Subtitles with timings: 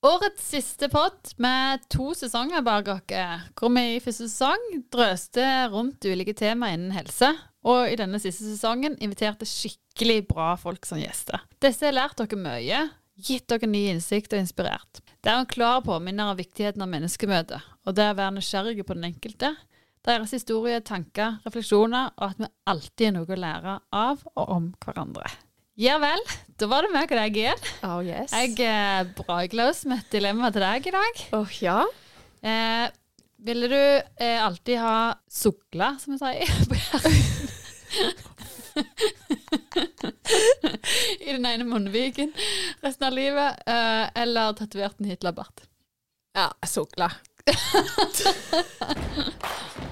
[0.00, 3.02] Årets siste pod med to sesonger bak oss,
[3.52, 7.28] hvor vi i første sesong drøste rundt ulike tema innen helse,
[7.68, 11.42] og i denne siste sesongen inviterte skikkelig bra folk som gjester.
[11.60, 12.78] Disse har lært dere mye,
[13.20, 15.02] gitt dere ny innsikt og inspirert.
[15.20, 18.96] Det er en klar påminner av viktigheten av menneskemøte, og det å være nysgjerrige på
[18.96, 19.52] den enkelte,
[20.08, 24.72] deres historie, tanker, refleksjoner, og at vi alltid har noe å lære av og om
[24.80, 25.28] hverandre.
[25.80, 26.20] Ja vel,
[26.60, 27.56] da var det meg og deg igjen.
[27.88, 28.34] Oh yes.
[28.36, 29.08] Jeg er
[29.64, 31.20] oss med et dilemma til deg i dag.
[31.38, 31.88] Åh, ja.
[32.44, 32.84] Eh,
[33.48, 37.16] ville du eh, alltid ha sukla, som vi sier, på hjernen?
[41.24, 42.28] I den ene munnviken
[42.84, 45.64] resten av livet, eh, eller tatovert en Hitlerbart?
[46.36, 47.08] Ja, sukla.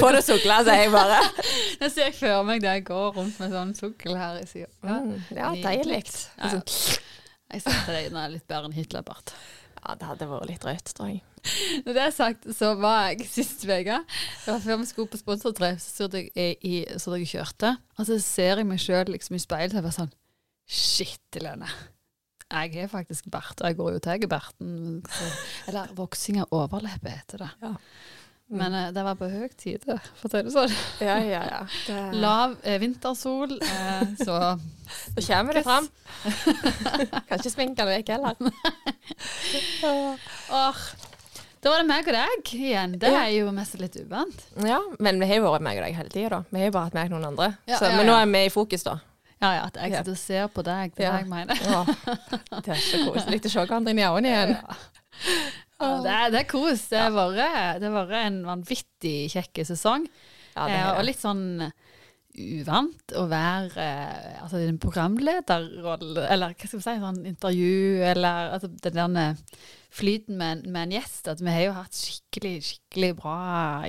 [0.00, 1.18] Få det sukla, sier jeg bare.
[1.80, 4.70] Nå ser jeg for meg det jeg går rundt med sånn sukkel her i sida.
[4.86, 6.04] Mm, ja, deilig.
[6.38, 6.62] Ja, ja.
[7.52, 9.34] Jeg setter det litt bedre enn Hitlerbart.
[9.82, 11.18] Ja, det hadde vært litt drøyt, tror jeg.
[11.84, 15.18] Når det er sagt, så var jeg sist uke Det var Før vi skulle på
[15.20, 17.74] sponsortreff, så satt jeg i, så jeg kjørte.
[17.98, 20.12] Og så ser jeg meg sjøl liksom i speilet og jeg bare sånn
[20.72, 21.68] Shit, Lene.
[22.52, 25.02] Jeg er faktisk bart, og jeg går jo til barten.
[25.08, 25.32] så-
[25.68, 27.50] Eller voksing av overleppe, heter det.
[27.60, 27.74] Ja.
[28.52, 30.72] Men eh, det var på høy tid, for å si det sånn.
[31.08, 31.60] Ja, ja, ja.
[31.86, 34.36] Det, Lav eh, vintersol, eh, så
[35.16, 35.88] Da kommer det fram.
[37.28, 38.36] kan ikke sminke vekk heller.
[40.52, 40.82] Åh,
[41.62, 42.96] Da var det meg og deg igjen.
[43.00, 44.44] Det er jo mest litt uvant.
[44.66, 46.40] Ja, men vi har jo vært meg og deg hele tida, da.
[46.50, 47.48] Vi har jo bare hatt meg og noen andre.
[47.70, 48.96] Ja, så, ja, men nå er vi i fokus, da.
[49.42, 50.00] Ja, ja, at jeg Ja.
[50.02, 50.92] sitter og ser på deg.
[50.98, 51.12] Det er Ja.
[51.12, 51.54] det jeg mener.
[52.62, 54.56] Det er så koselig å se hverandre inn i øynene igjen.
[55.82, 56.86] Ja, det, er, det er kos.
[56.90, 60.06] Det har vært, vært en vanvittig kjekk sesong.
[60.54, 61.46] Ja, det eh, og litt sånn
[62.32, 68.54] uvant å være eh, altså, en programlederrolle, eller hva skal vi si, sånn intervju, eller
[68.56, 69.36] altså, den der
[69.92, 71.28] flyten med, med en gjest.
[71.28, 73.36] At vi har jo hatt skikkelig, skikkelig bra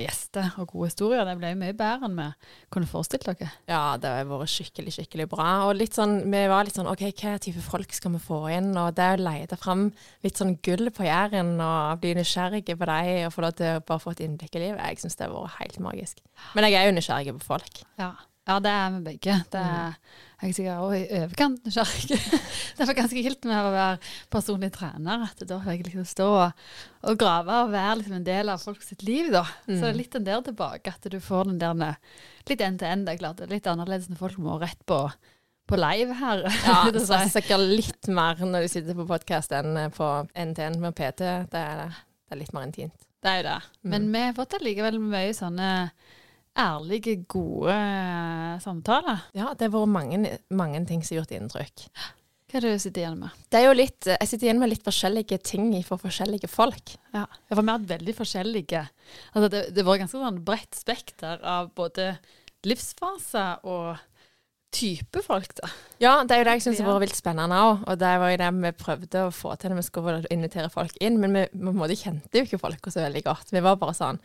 [0.02, 1.24] gjester og gode historier.
[1.26, 2.26] Det ble jo mye bedre enn vi
[2.74, 3.50] kunne forestilt dere.
[3.70, 5.48] Ja, det har vært skikkelig, skikkelig bra.
[5.68, 8.72] Og litt sånn, vi var litt sånn OK, hva type folk skal vi få inn?
[8.80, 9.88] Og det å lete fram
[10.26, 13.82] litt sånn gull på Jæren og bli nysgjerrige på dem og få lov til å
[13.88, 16.22] bare få et innblikk i livet, jeg syns det har vært helt magisk.
[16.54, 17.82] Men jeg er jo nysgjerrig på folk.
[18.00, 18.12] Ja.
[18.50, 19.40] ja, det er vi begge.
[19.52, 19.98] Det er,
[20.44, 22.16] Jeg er sikkert også i overkant nysgjerrig.
[22.76, 25.22] det var ganske kult med å være personlig trener.
[25.24, 26.64] At da får jeg liksom stå og,
[27.08, 29.30] og grave og være liksom en del av folk sitt liv.
[29.32, 29.46] da.
[29.64, 31.96] Så det er litt den der tilbake, at du får den der
[32.50, 33.06] litt end til end.
[33.08, 34.98] Det er klart det er litt annerledes når folk må rett på,
[35.72, 36.44] på live her.
[36.66, 37.32] Ja, det er si.
[37.38, 41.24] sikkert litt mer når du sitter på podkast enn på NTN med PT.
[41.54, 41.96] Det er,
[42.28, 43.08] det er litt mer intimt.
[43.24, 43.56] det er jo det.
[43.94, 45.70] Men vi har fått allikevel mye sånne
[46.58, 49.24] ærlige, gode eh, samtaler.
[49.36, 51.88] Ja, det har vært mange, mange ting som har gjort inntrykk.
[52.54, 53.34] Hva er det du sitter igjen med?
[53.50, 56.94] Det er jo litt, jeg sitter igjen med litt forskjellige ting for forskjellige folk.
[57.16, 58.84] Ja, for vi har hatt veldig forskjellige
[59.34, 62.12] altså det, det var ganske sånn bredt spekter av både
[62.64, 63.98] livsfase og
[64.74, 65.68] type folk, da.
[66.02, 67.84] Ja, det er jo det jeg syns har vært vilt spennende òg.
[67.90, 70.96] Og det var jo det vi prøvde å få til når vi skulle invitere folk
[71.04, 71.20] inn.
[71.22, 73.54] Men vi, vi kjente jo ikke folka så veldig godt.
[73.54, 74.22] Vi var bare sånn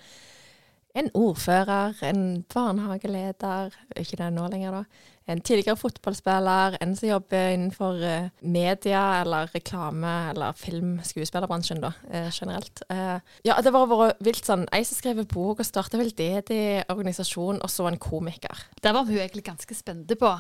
[0.99, 5.05] En ordfører, en barnehageleder, ikke det nå lenger, da.
[5.29, 11.93] En tidligere fotballspiller, en som jobber innenfor eh, media eller reklame eller film, skuespillerbransjen, da,
[12.09, 12.81] eh, generelt.
[12.89, 17.61] Eh, ja, det var vært vilt sånn Ei som skrev bok og starta veldedig organisasjon,
[17.61, 18.65] og så en komiker.
[18.81, 20.33] Der var hun egentlig ganske spente på.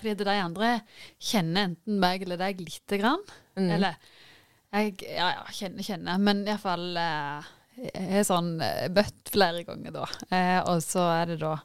[0.00, 0.74] Fordi det de andre
[1.20, 3.22] kjenner enten meg eller deg lite grann.
[3.54, 3.70] Mm.
[3.76, 4.00] Eller
[4.72, 6.20] jeg ja, ja, kjenner, kjenner.
[6.22, 7.50] Men iallfall eh,
[7.94, 8.56] Er sånn
[8.94, 10.06] bøtt flere ganger, da.
[10.30, 11.56] Eh, og så er det da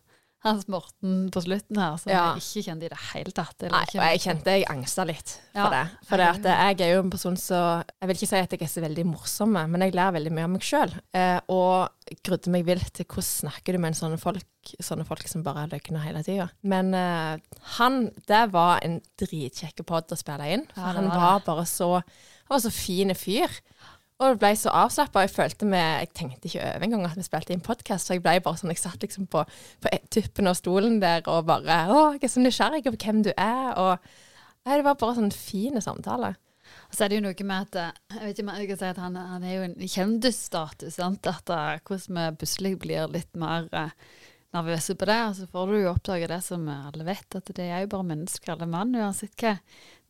[0.45, 2.35] Hans Morten på slutten her, som Ja.
[2.35, 3.55] jeg ikke kjente i det hele tatt.
[3.59, 5.89] eller Nei, og jeg kjente jeg angsta litt for Ja, det.
[6.07, 8.61] For det at jeg er jo en person som Jeg vil ikke si at jeg
[8.61, 10.93] er så veldig morsom, men jeg lærer veldig mye av meg sjøl.
[11.13, 11.89] Eh, og
[12.23, 14.45] grudde meg vilt til hvordan snakker du med en sånne folk,
[14.79, 16.49] sånne folk som bare løgner hele tida.
[16.63, 17.37] Men eh,
[17.79, 20.67] han, det var en dritkjekk pod å spille inn.
[20.73, 21.95] For Ja, han var var bare så
[22.47, 23.49] Han var så fin fyr.
[24.17, 25.25] Og det ble så avslappa.
[25.25, 28.17] Jeg følte vi Jeg tenkte ikke over engang at vi spilte i en podkast, så
[28.17, 29.43] jeg ble bare sånn Jeg satt liksom på,
[29.83, 33.31] på tuppen av stolen der og bare Å, jeg er så nysgjerrig på hvem du
[33.35, 33.77] er.
[33.77, 33.93] Og
[34.65, 36.33] nei, det var bare sånn fin samtale.
[36.89, 38.89] Og så er det jo noe med at Jeg vet ikke om jeg kan si
[38.89, 40.97] at han, han er jo en kjendisstatus.
[40.97, 41.29] sant?
[41.29, 43.93] At eh, hvordan vi plutselig blir litt mer eh,
[44.55, 45.19] nervøse på det.
[45.29, 48.09] Og så får du jo oppdage det som alle vet, at det er jo bare
[48.15, 49.57] mennesker, alle mann, uansett hva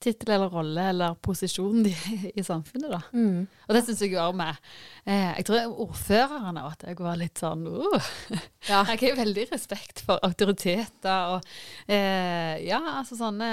[0.04, 1.94] tittel eller rolle eller posisjon de
[2.40, 3.02] i samfunnet, da.
[3.18, 3.48] Mm.
[3.68, 4.62] Og det syns jeg jo også med
[5.06, 8.12] eh, Jeg tror ordførerne òg, at jeg var litt sånn uh.
[8.70, 8.84] Ja.
[8.94, 11.52] Jeg har veldig respekt for autoriteter og
[11.90, 13.52] eh, ja, altså sånne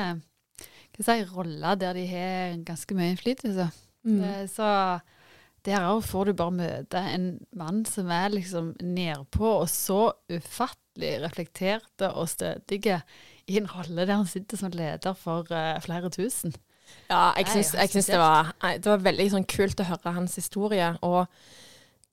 [0.94, 3.66] hva skal jeg si, roller der de har ganske mye innflytelse.
[4.06, 4.20] Mm.
[4.22, 4.68] Eh, så
[5.64, 11.16] der òg får du bare møte en mann som er liksom nedpå og så ufattelig
[11.24, 13.00] reflekterte og stødige
[13.50, 16.54] i en rolle der han sitter som leder for uh, flere tusen.
[17.08, 20.36] Ja, jeg syns, jeg syns det, var, det var veldig sånn kult å høre hans
[20.38, 20.90] historie.
[21.04, 21.26] Og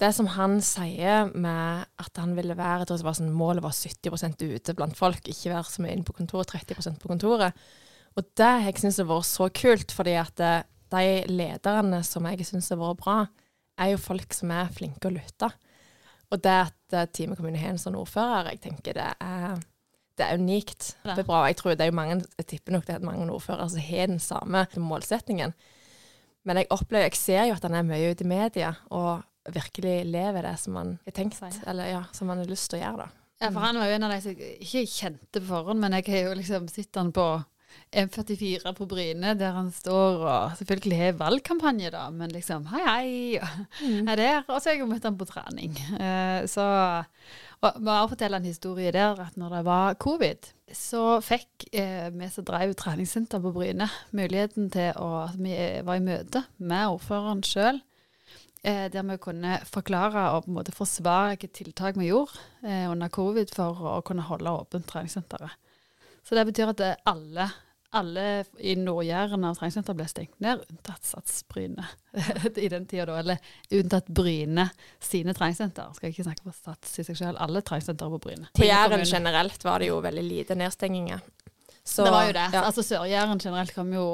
[0.01, 3.75] det som han sier med at han ville være jeg det var sånn, Målet var
[3.75, 7.57] 70% ute blant folk, ikke være så mye inne på kontoret, 30% på kontoret.
[8.17, 10.55] Og det jeg syns har vært så kult, fordi at det,
[10.91, 13.19] de lederne som jeg syns har vært bra,
[13.81, 15.51] er jo folk som er flinke å lytte.
[16.31, 19.61] Og det at eh, Time kommune har en sånn ordfører, jeg tenker det er,
[20.21, 20.91] det er unikt.
[21.03, 21.43] Det er bra.
[21.49, 24.11] Jeg tror det er jo mange, jeg tipper nok det er mange ordførere som har
[24.11, 25.55] den samme målsettingen.
[26.47, 29.95] Men jeg opplever, jeg ser jo at han er mye ute i media, og virkelig
[30.09, 33.05] lever det som han har tenkt, eller ja, som han har lyst til å gjøre.
[33.05, 33.21] da.
[33.41, 35.97] Ja, for han var jo en av de som jeg ikke kjente på forhånd, men
[35.97, 37.25] jeg har jo liksom sett han på
[37.91, 43.09] M44 på Bryne, der han står og selvfølgelig har valgkampanje, da, men liksom hei, hei,
[43.41, 44.41] og er der.
[44.47, 45.75] Og så har jeg jo møtt han på trening.
[45.99, 46.65] Eh, så
[47.61, 52.29] og bare fortelle en historie der, at når det var covid, så fikk eh, vi
[52.33, 53.85] som drev treningssenter på Bryne,
[54.17, 55.53] muligheten til å at Vi
[55.85, 57.81] var i møte med ordføreren sjøl.
[58.63, 62.85] Eh, der vi kunne forklare og på en måte forsvare hvilke tiltak vi gjorde eh,
[62.89, 65.57] under covid for å kunne holde åpent treningssenteret.
[66.27, 67.47] Så det betyr at alle,
[67.97, 68.25] alle
[68.61, 71.87] i Nord-Jæren av treningssenter ble stengt ned, unntatt Sats Bryne
[72.55, 73.19] i den tida da.
[73.19, 73.41] Eller
[73.81, 74.69] unntatt Bryne
[75.01, 75.91] sine treningssenter.
[75.97, 77.41] Skal jeg ikke snakke for Sats i seg selv.
[77.41, 78.51] Alle treningssentre på Bryne.
[78.57, 81.25] På Jæren generelt var det jo veldig lite nedstenginger.
[81.83, 82.47] Så, det var jo det.
[82.53, 82.61] Ja.
[82.67, 84.05] Altså Sør-Jæren generelt kom jo,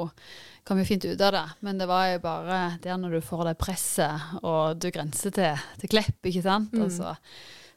[0.66, 1.44] kom jo fint ut av det.
[1.66, 5.68] Men det var jo bare der når du får det presset, og du grenser til,
[5.80, 6.72] til Klepp, ikke sant.
[6.72, 6.86] Mm.
[6.86, 7.12] Og så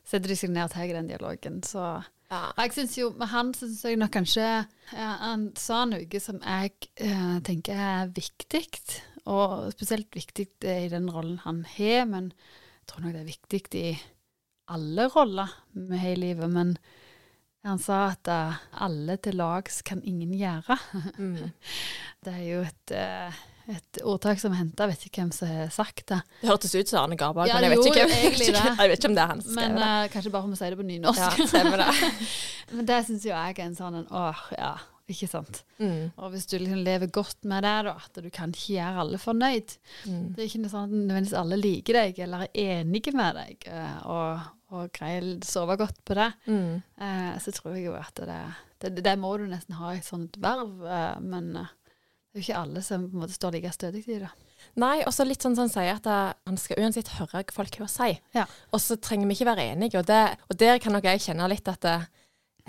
[0.08, 1.60] setter de seg ned og tar den dialogen.
[1.68, 1.84] Så
[2.32, 2.42] ja.
[2.50, 6.40] og jeg synes jo, Med han syns jeg nok kanskje ja, Han sa noe som
[6.40, 6.74] jeg
[7.04, 8.66] eh, tenker er viktig,
[9.30, 12.08] og spesielt viktig i den rollen han har.
[12.10, 13.94] Men jeg tror nok det er viktig i
[14.72, 16.52] alle roller med hele livet.
[16.52, 16.76] Men
[17.68, 20.78] han sa at uh, alle til lags kan ingen gjøre.
[21.18, 21.52] Mm.
[22.26, 23.38] Det er jo et, eh,
[23.70, 26.22] et ordtak som henta, vet ikke hvem som har sagt det.
[26.42, 28.78] Det hørtes ut som Arne Garborg, Ja, men jeg vet, gjorde hvem- det.
[28.80, 29.90] jeg vet ikke om det er han som Men skrev det.
[29.90, 31.20] uh, kanskje bare om å si det på nynorsk.
[31.20, 31.92] Ja, stemmer det.
[32.76, 34.72] Men det syns jo jeg er en sånn en, åh, ja,
[35.12, 35.64] ikke sant.
[35.82, 36.12] Mm.
[36.18, 39.18] Og hvis du liksom lever godt med det, da, at du kan ikke gjøre alle
[39.20, 39.74] fornøyd
[40.08, 40.34] Mm.
[40.36, 43.68] Det er ikke noe sånn at nødvendigvis alle liker deg eller er enige med deg,
[43.68, 44.40] eh, og,
[44.72, 46.82] og greier å sove godt på det, Mm.
[47.02, 48.40] uh, så tror jeg jo at det,
[48.80, 50.80] det, det må du nesten ha i et sånt verv.
[50.88, 51.68] uh, men
[52.32, 54.30] det er jo ikke alle som på en måte står like stødig i det.
[54.80, 57.56] Nei, og så litt sånn som han sier, at eh, han skal uansett høre hva
[57.58, 58.14] folk har å si.
[58.38, 58.46] Ja.
[58.72, 60.00] Og så trenger vi ikke være enige.
[60.00, 62.06] Og, det, og der kan nok jeg kjenne litt at eh,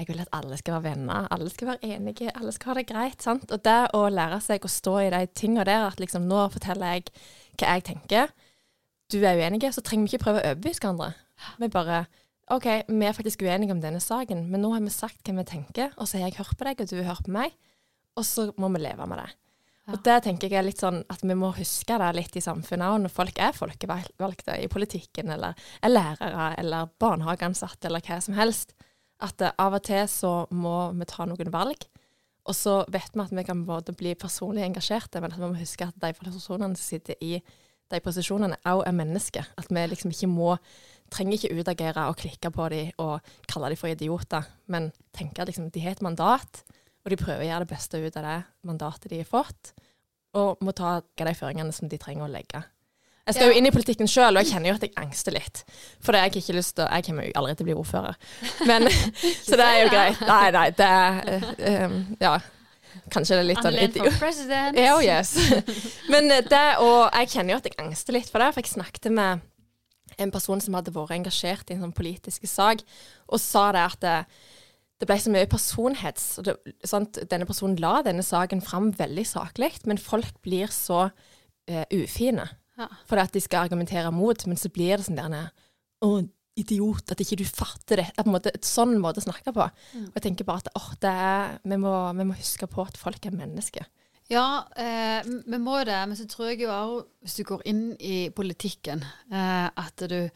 [0.00, 2.86] jeg vil at alle skal være venner, alle skal være enige, alle skal ha det
[2.88, 3.22] greit.
[3.22, 3.46] sant?
[3.54, 6.96] Og det å lære seg å stå i de tingene der, at liksom nå forteller
[6.96, 7.12] jeg
[7.60, 8.32] hva jeg tenker,
[9.12, 11.12] du er uenige, så trenger vi ikke prøve å overbevise hverandre.
[11.60, 12.06] Vi bare
[12.52, 15.46] OK, vi er faktisk uenige om denne saken, men nå har vi sagt hva vi
[15.52, 17.54] tenker, og så har jeg hørt på deg, og du har hørt på meg,
[18.18, 19.30] og så må vi leve med det.
[19.90, 22.86] Og det tenker jeg er litt sånn at vi må huske det litt i samfunnet
[22.86, 28.36] òg, når folk er folkevalgte i politikken, eller er lærere, eller barnehageansatte, eller hva som
[28.38, 28.76] helst.
[29.22, 31.88] At eh, av og til så må vi ta noen valg.
[32.46, 35.58] Og så vet vi at vi kan både bli personlig engasjerte, men at vi må
[35.58, 37.36] huske at de personene som sitter i
[37.92, 39.50] de posisjonene, òg er mennesker.
[39.58, 40.56] At vi liksom ikke må
[41.12, 45.50] Trenger ikke utagere og klikke på dem og kalle dem for idioter, men tenke at
[45.50, 46.62] liksom, de har et mandat,
[47.04, 48.36] og de prøver å gjøre det beste ut av det
[48.68, 49.72] mandatet de har fått,
[50.38, 52.62] og må ta de føringene som de trenger å legge.
[53.26, 53.52] Jeg skal Ja.
[53.52, 55.60] jo inn i politikken sjøl, og jeg kjenner jo at jeg angster litt.
[56.02, 58.16] For jeg har ikke lyst til Jeg kommer jo aldri til å bli ordfører.
[58.66, 58.88] Men,
[59.46, 60.20] så det er jo greit.
[60.26, 62.40] Nei, nei, det er um, Ja.
[63.12, 64.10] Kanskje det er litt sånn idiot.
[64.12, 64.76] for president.
[64.82, 65.36] Ja, oh yes.
[66.10, 68.72] Men eh, det, og jeg kjenner jo at jeg angster litt for det, for jeg
[68.74, 69.40] snakket med
[70.18, 72.82] en person som hadde vært engasjert i en sånn politisk sak,
[73.32, 74.04] og sa det at
[75.02, 76.24] det, det ble så mye personhets.
[76.46, 76.54] Det?
[77.30, 81.08] Denne personen la denne saken fram veldig saklig, men folk blir så
[81.66, 82.46] eh, ufine
[82.78, 82.86] Ja.
[83.06, 85.50] fordi at de skal argumentere mot, men så blir det sånn der
[86.02, 86.22] Å,
[86.58, 88.06] idiot, at ikke du fatter det.
[88.12, 89.66] Det er på en måte et sånn måte å snakke på.
[89.94, 90.06] Mm.
[90.08, 92.98] Og jeg tenker bare at åh, det er, vi, må, vi må huske på at
[93.00, 93.86] folk er mennesker.
[94.30, 95.98] Ja, eh, vi må det.
[96.08, 100.28] Men så tror jeg jo òg, hvis du går inn i politikken, eh, at du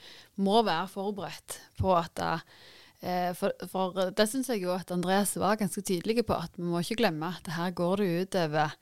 [0.42, 2.75] må være forberedt på at Eh,
[3.36, 6.80] for, for det syns jeg jo at Andreas var ganske tydelig på, at vi må
[6.80, 8.76] ikke glemme at her går det ut over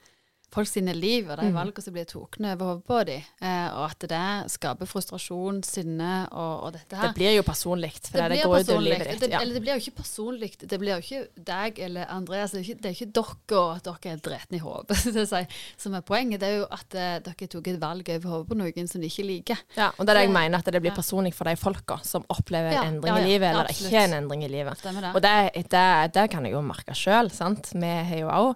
[0.54, 1.54] folk sine liv og de Mm.
[1.58, 6.12] valgene som blir tatt over hodet på dem, eh, og at det skaper frustrasjon, sinne
[6.32, 7.08] og, og dette her.
[7.10, 8.92] Det blir jo personlig, for det, det blir går over personlig.
[8.94, 9.20] livet ditt.
[9.20, 9.40] Det, Ja.
[9.40, 10.50] Eller det blir jo ikke personlig.
[10.62, 12.52] Det blir jo ikke deg eller Andreas.
[12.54, 14.96] Det er ikke, det er ikke dere og at dere er dretne i hodet
[15.34, 15.42] si,
[15.76, 16.40] som er poenget.
[16.40, 19.10] Det er jo at eh, dere tok et valg over hodet på noen som de
[19.10, 19.58] ikke liker.
[19.76, 22.24] Ja, og det er det jeg mener, at det blir personlig for de folka som
[22.30, 23.90] opplever en endring ja, ja, i livet, eller absolutt.
[23.92, 24.80] ikke en endring i livet.
[24.84, 25.10] Det?
[25.14, 25.34] Og det,
[25.74, 27.72] det, det kan jeg jo merke sjøl, sant.
[27.74, 28.54] Vi har jo òg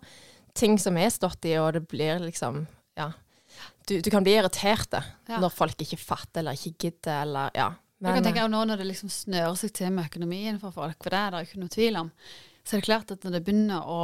[0.59, 2.65] ting som er stått i, og det blir liksom
[2.99, 3.13] Ja.
[3.89, 4.93] Du, du kan bli irritert
[5.29, 5.39] Ja.
[5.41, 7.71] når folk ikke fatter eller ikke gidder, eller ja.
[8.03, 10.99] jeg kan tenke jo nå når det liksom snører seg til med økonomien for folk,
[11.03, 12.11] for det er det ikke noe tvil om,
[12.65, 14.03] så er det klart at når det begynner å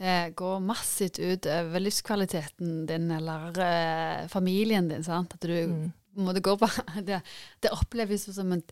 [0.00, 5.32] eh, gå massivt ut over livskvaliteten din eller eh, familien din, sant?
[5.38, 5.92] at du Mm.
[6.24, 6.66] må det gå på
[7.06, 7.20] Det,
[7.60, 8.62] det oppleves som en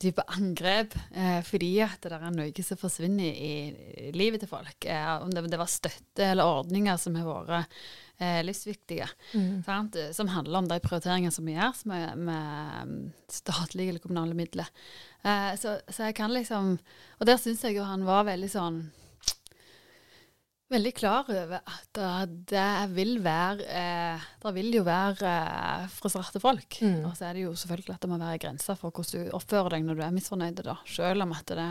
[0.00, 4.84] type angrep, eh, fordi at det er noe som forsvinner i, livet til folk.
[4.84, 7.78] Eh, om det, det var støtte eller ordninger som har vært
[8.18, 9.08] eh, livsviktige.
[9.34, 9.62] Mm.
[9.66, 9.96] Sant?
[10.16, 13.00] Som handler om de prioriteringene som vi gjør med, med mm,
[13.32, 14.70] statlige eller kommunale midler.
[15.22, 16.76] Eh, så, så jeg kan liksom
[17.18, 18.80] Og der syns jeg jo han var veldig sånn
[20.66, 26.42] Veldig klar over at eh, det vil være eh, Det vil jo være eh, frustrerte
[26.42, 26.80] folk.
[26.82, 27.04] Mm.
[27.06, 29.76] Og så er det jo selvfølgelig at det må være grenser for hvordan du oppfører
[29.76, 31.68] deg når du er misfornøyd, da, selv om at det,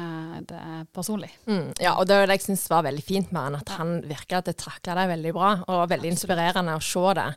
[0.48, 1.34] det er personlig.
[1.44, 3.94] Mm, ja, og det var det jeg syns var veldig fint med han, at han
[4.08, 6.16] virka at det takla det veldig bra, og veldig Absolutt.
[6.16, 7.30] inspirerende å se det.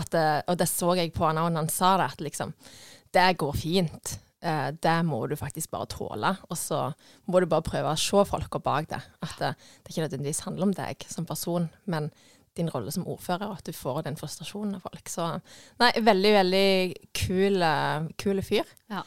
[0.00, 2.56] At, og det så jeg på han òg når han sa det, at liksom
[3.12, 4.16] Det går fint.
[4.42, 6.34] Eh, det må du faktisk bare tåle.
[6.50, 6.84] Og så
[7.30, 9.00] må du bare prøve å se folka bak det.
[9.22, 12.10] At det, det ikke nødvendigvis handler om deg som person, men
[12.58, 15.08] din rolle som ordfører, og at du får den frustrasjonen av folk.
[15.08, 15.28] Så
[15.80, 16.66] nei, veldig, veldig
[17.16, 18.68] kul, eh, kul fyr.
[18.92, 19.04] Ja.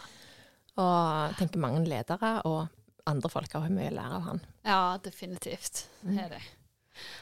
[0.76, 0.96] Og
[1.30, 2.66] jeg tenker mange ledere og
[3.08, 4.42] andre folk har mye å lære av han.
[4.66, 5.86] Ja, definitivt.
[6.02, 6.42] Det er det.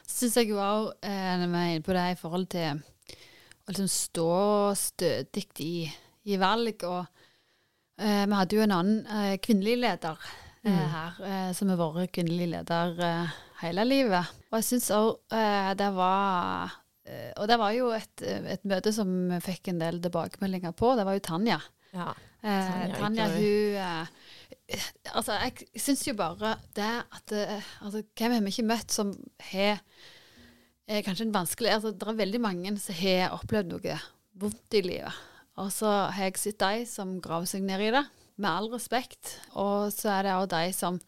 [0.06, 3.74] Så syns jeg òg, eh, når vi er inne på det i forhold til å
[3.74, 4.32] liksom stå
[4.78, 5.76] stødig i,
[6.30, 7.23] i valg, og
[8.00, 10.78] eh, vi hadde jo en annen eh, kvinnelig leder eh, Mm.
[10.94, 13.32] her, eh, som har vært kvinnelig leder eh,
[13.66, 14.30] hele livet.
[14.48, 16.72] Og jeg syns òg eh, det var
[17.36, 20.94] Og det var jo et, et møte som vi fikk en del tilbakemeldinger på.
[20.96, 21.58] Det var jo Tanja.
[21.92, 22.14] Ja.
[22.40, 24.08] Eh, Tanja Tanja, hun
[25.12, 27.34] Altså, jeg syns jo bare det at
[27.84, 29.12] altså, Hvem har vi ikke møtt som
[29.52, 29.84] har
[31.04, 34.00] kanskje en vanskelig altså, Det er veldig mange som har opplevd noe
[34.40, 35.20] vondt i livet.
[35.62, 38.04] Og så har jeg sett de som graver seg ned i det,
[38.42, 39.38] med all respekt.
[39.54, 41.02] Og så er det òg de som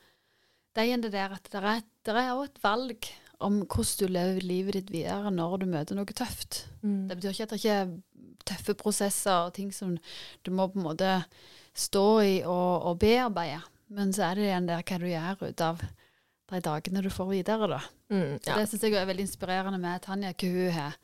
[0.75, 3.05] De igjen det der at det er, det er også et valg
[3.45, 6.65] om hvordan du lever livet ditt videre når du møter noe tøft.
[6.81, 7.07] Mm.
[7.07, 7.93] Det betyr ikke at det ikke er
[8.45, 9.95] tøffe prosesser og ting som
[10.43, 11.11] du må på en måte
[11.75, 13.61] stå i og, og bearbeide.
[13.95, 15.83] Men så er det igjen der hva du gjør ut av
[16.51, 17.79] de dagene du får videre, da.
[18.13, 18.57] Mm, ja.
[18.59, 20.99] Det syns jeg er veldig inspirerende med Tanja, hva hun har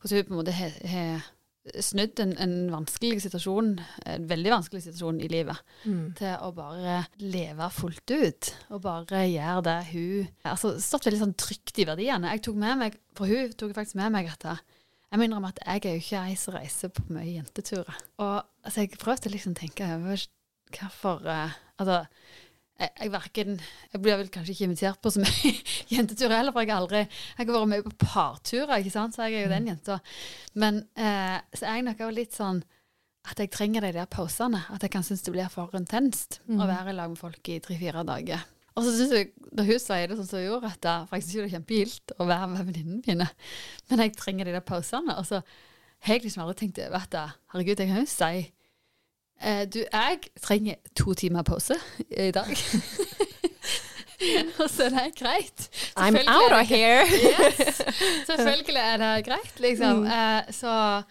[0.00, 1.24] Hvordan hun på en måte har
[1.80, 3.70] snudd en, en vanskelig situasjon,
[4.06, 5.56] en veldig vanskelig situasjon i livet,
[5.86, 6.14] Mm.
[6.18, 8.50] til å bare leve fullt ut.
[8.70, 12.30] Og bare gjøre det hun Altså stått veldig sånn trygt i verdiene.
[12.36, 14.58] Jeg tok med meg, For hun tok faktisk med meg dette.
[15.10, 17.94] jeg må innrømme at jeg er jo ikke ei som reiser på mye jenteturer.
[18.18, 20.26] Og altså, jeg prøvde liksom å tenke over
[20.74, 22.06] hvorfor eh, Altså,
[22.80, 23.52] jeg, jeg verken
[23.92, 25.52] Jeg blir vel kanskje ikke invitert på så mye
[25.94, 29.28] jenteturer heller, for jeg har aldri Jeg har vært med på parturer, ikke sant, så
[29.28, 29.98] jeg er jo den jenta.
[30.58, 32.62] Men eh, så er jeg nok også litt sånn
[33.30, 34.58] at jeg trenger de der pausene.
[34.74, 36.66] At jeg kan synes det blir for intenst å Mm.
[36.68, 38.42] være i lag med folk i tre-fire dager.
[38.76, 41.16] Og så syns jeg, da hun sier det sånn som hun gjorde, at det, for
[41.16, 43.28] jeg syns jo det er kjempegilt å være med venninnene mine,
[43.88, 45.14] men jeg trenger de der pausene.
[45.16, 45.40] Og så
[46.04, 47.14] har jeg liksom aldri tenkt over at
[47.54, 48.42] herregud, jeg kan jo si
[49.74, 51.74] Du, jeg trenger to timer pause
[52.10, 52.48] i dag.
[54.62, 55.66] og så er det greit.
[55.98, 57.02] I'm out er of here!
[57.08, 57.80] Yes.
[58.30, 59.96] Selvfølgelig er det greit, liksom.
[60.04, 60.06] Mm.
[60.06, 61.02] Eh, så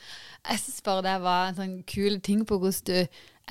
[0.49, 2.97] jeg syns bare det var en sånn kul ting på hvordan du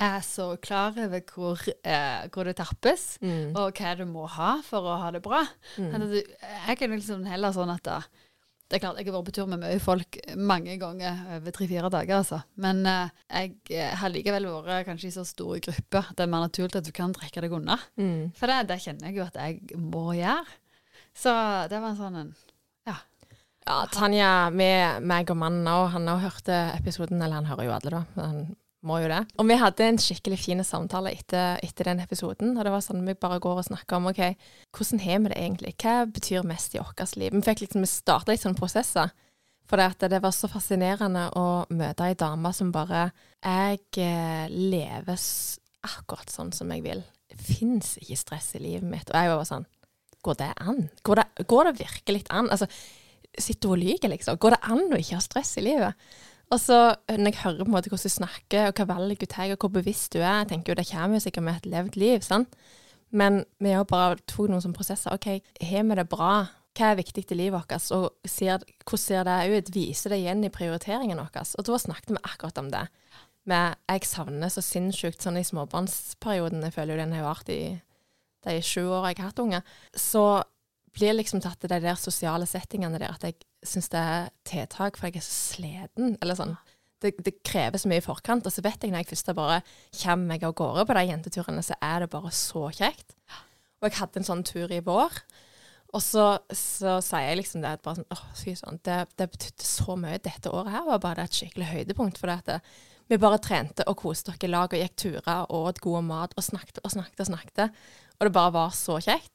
[0.03, 3.53] er så klar over hvor, eh, hvor det tappes, Mm.
[3.55, 5.43] og hva du må ha for å ha det bra.
[5.77, 6.13] Mm.
[6.67, 7.99] Jeg er liksom heller sånn at da,
[8.73, 11.91] det er klart, jeg har vært på tur med mye folk mange ganger over tre-fire
[11.93, 12.39] dager, altså.
[12.57, 16.47] Men eh, jeg har likevel vært kanskje i så store grupper at det er mer
[16.47, 17.77] naturlig at du kan trekke deg unna.
[18.01, 18.31] Mm.
[18.39, 20.57] For det, det kjenner jeg jo at jeg må gjøre.
[21.13, 21.35] Så
[21.69, 22.33] det var en sånn en
[22.89, 22.97] Ja,
[23.93, 27.93] Tanja, med meg og mannen òg, han òg hørte episoden, eller han hører jo alle,
[27.93, 28.01] da.
[28.17, 28.41] Han
[28.87, 29.21] må jo det.
[29.39, 32.55] Og vi hadde en skikkelig fin samtale etter, etter den episoden.
[32.57, 34.21] Og det var sånn vi bare går og snakker om OK,
[34.75, 35.75] hvordan har vi det egentlig?
[35.81, 37.35] Hva betyr mest i vårt liv?
[37.35, 39.13] Vi fikk liksom, starta litt sånne prosesser.
[39.69, 43.05] For det, det var så fascinerende å møte ei dame som bare
[43.39, 45.21] Jeg eh, lever
[45.83, 47.03] akkurat sånn som jeg vil.
[47.33, 49.09] fins ikke stress i livet mitt.
[49.09, 49.69] Og jeg var bare sånn
[50.23, 50.85] Går det an?
[51.03, 52.47] Går det, går det virkelig an?
[52.47, 52.67] Altså,
[53.35, 54.37] sitter hun og lyver, liksom?
[54.39, 56.05] Går det an å ikke ha stress i livet?
[56.51, 59.25] Og så når jeg hører på en måte hvordan du snakker, og hva valg du
[59.29, 61.69] tar, og hvor bevisst du er, jeg tenker jo det kommer jo sikkert med et
[61.71, 62.57] levd liv, sant?
[63.13, 65.13] Men vi har bare tatt noen sånne prosesser.
[65.13, 65.29] OK,
[65.61, 66.33] har vi det bra?
[66.73, 67.73] Hva er viktig i livet vårt?
[67.93, 69.73] Og ser, hvordan ser det ut?
[69.75, 71.53] Viser det igjen i prioriteringen vår?
[71.61, 72.87] Og da snakket vi akkurat om det.
[73.49, 76.63] Men jeg savner så sinnssykt sånn i småbarnsperioden.
[76.65, 77.61] Jeg føler jo den har vart i
[78.43, 79.61] de sju åra jeg har hatt unge,
[79.95, 80.43] så
[80.93, 84.99] blir liksom tatt til de der sosiale settingene der at jeg syns det er tiltak,
[84.99, 86.17] for jeg er så sliten.
[86.21, 86.55] Eller sånn.
[87.03, 88.45] Det, det, krever så mye i forkant.
[88.47, 89.63] Og så vet jeg når jeg først bare
[90.03, 93.17] kommer meg av gårde på de jenteturene, så er det bare så kjekt.
[93.81, 95.17] Og jeg hadde en sånn tur i vår.
[95.93, 99.29] Og så, så sier jeg liksom det at bare sånn, åh, fy sånn, det, det
[99.33, 100.21] betydde så mye.
[100.23, 102.21] Dette året her var bare et skikkelig høydepunkt.
[102.21, 102.73] For det at
[103.11, 106.33] vi bare trente og koste oss i lag og gikk turer og åt god mat
[106.37, 107.79] og snakket og snakket og snakket.
[108.17, 109.32] Og det bare var så kjekt.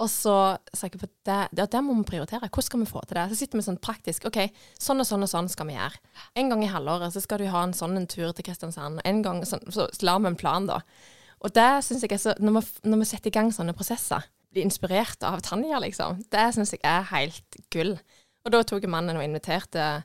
[0.00, 0.34] Og så
[0.72, 2.48] sa jeg at det, det, det, må vi prioritere.
[2.48, 3.26] Hvordan skal vi få til det?
[3.30, 4.26] Så sitter vi sånn praktisk.
[4.30, 4.38] OK,
[4.80, 6.00] sånn og sånn og sånn skal vi gjøre.
[6.40, 9.02] En gang i halvåret så skal du ha en sånn en tur til Kristiansand.
[9.04, 10.80] En gang sånn, Så lar vi en plan, da.
[11.44, 14.24] Og det syns jeg er så når vi, når vi, setter i gang sånne prosesser,
[14.50, 17.94] blir inspirert av Tanja, liksom, det syns jeg er helt gull.
[18.44, 20.02] Og da tok mannen og inviterte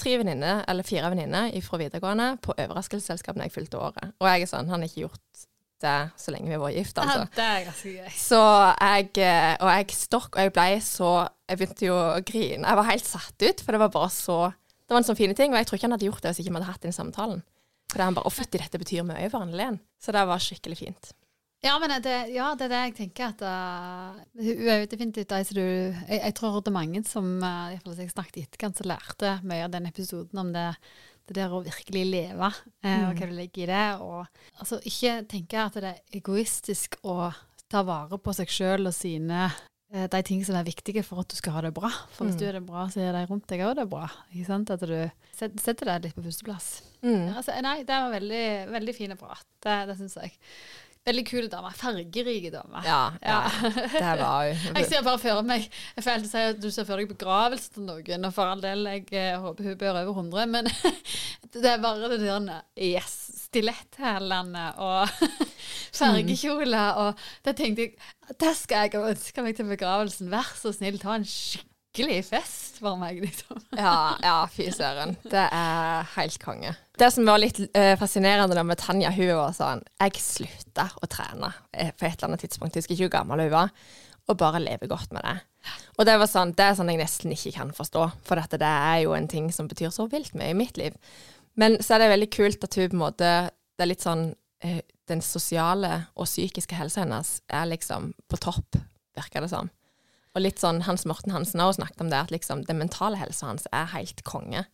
[0.00, 4.14] tre venninner, eller fire venninner fra videregående på overraskelsesselskap når jeg fylte året.
[4.18, 5.44] Og jeg er sånn, han har ikke gjort
[5.82, 7.24] så lenge vi var gift, altså.
[7.24, 8.12] Ja, det er ganske gøy.
[8.16, 8.42] Så
[8.80, 11.10] jeg eh, Og jeg stokk, og jeg ble så
[11.50, 12.62] Jeg begynte jo å grine.
[12.64, 15.34] Jeg var helt satt ut, for det var bare så Det var en sånn fine
[15.34, 16.96] ting, og jeg tror ikke han hadde gjort det hvis ikke vi hadde hatt den
[16.96, 17.42] samtalen.
[17.90, 19.78] For det han bare Å, fytti, dette betyr mye for Anne-Len.
[20.00, 21.12] Så det var skikkelig fint.
[21.64, 25.32] Ja, men det, ja, det er det jeg tenker at uh, Hun er jo definitivt
[25.32, 28.76] ei som du jeg, jeg, tror det er mange som uh, jeg snakket i etterkant,
[28.76, 30.66] som lærte mye av den episoden om det
[31.28, 32.50] det der å virkelig leve,
[32.84, 33.30] eh, og hva mm.
[33.30, 33.84] du legger i det.
[34.04, 37.30] Og altså, ikke tenke at det er egoistisk å
[37.72, 41.32] ta vare på seg sjøl og sine eh, de ting som er viktige for at
[41.32, 41.90] du skal ha det bra.
[42.14, 42.42] For hvis mm.
[42.42, 44.08] du er det bra, så er de rundt deg òg det bra.
[44.32, 44.74] Ikke sant?
[44.74, 44.96] At du
[45.32, 46.70] setter deg litt på førsteplass.
[47.04, 47.34] Mm.
[47.34, 49.46] Altså, nei, det var veldig, veldig fine prat.
[49.64, 50.36] Det, det syns jeg.
[51.04, 51.68] Veldig kul dame.
[51.76, 52.80] Fargerike dame.
[52.86, 53.40] Ja, ja.
[53.92, 57.00] det var jo Jeg ser bare for meg Jeg følte si at du ser for
[57.00, 60.46] deg begravelse til noen, og for all del, jeg eh, håper hun bør over 100,
[60.54, 60.70] men
[61.52, 62.48] det er bare det der
[62.80, 65.12] Yes, stiletthælene og
[66.00, 70.32] fargekjoler og Da tenkte jeg Det skal jeg ønske meg til begravelsen.
[70.32, 73.60] Vær så snill, ta en skikkelig skikkelig fest for meg, liksom.
[73.78, 75.14] ja, ja, fy søren.
[75.22, 76.74] Det er helt konge.
[76.98, 81.52] Det som var litt uh, fascinerende med Tanja, hun var sånn Jeg slutta å trene
[81.72, 83.70] eh, på et eller annet tidspunkt, jeg husker ikke hvor gammel hun var,
[84.26, 85.36] og bare lever godt med det.
[85.94, 88.72] Og det, var sånn, det er sånn jeg nesten ikke kan forstå, for dette, det
[88.90, 90.96] er jo en ting som betyr så vilt mye i mitt liv.
[91.54, 93.28] Men så er det veldig kult at hun på en måte
[93.78, 98.82] Det er litt sånn uh, Den sosiale og psykiske helsa hennes er liksom på topp,
[99.14, 99.70] virker det som.
[99.70, 99.83] Sånn.
[100.34, 103.52] Og litt sånn Hans Morten Hansen har snakket om det, at liksom den mentale helsa
[103.52, 104.64] hans er helt konge.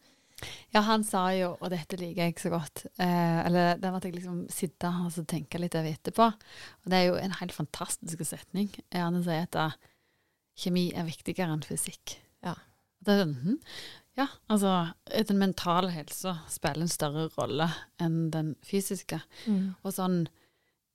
[0.72, 4.16] Ja, han sa jo, og dette liker jeg så godt, eh, eller det måtte jeg
[4.16, 8.70] liksom sitte og tenke litt over etterpå, og det er jo en helt fantastisk setning.
[8.94, 9.66] Han sier at da,
[10.60, 12.16] kjemi er viktigere enn fysikk.
[12.44, 12.56] Ja.
[13.04, 13.60] Det mm?
[14.16, 17.68] Ja, altså den mentale helsa spiller en større rolle
[18.00, 19.20] enn den fysiske.
[19.46, 19.74] Mm.
[19.84, 20.39] Og sånn Eh,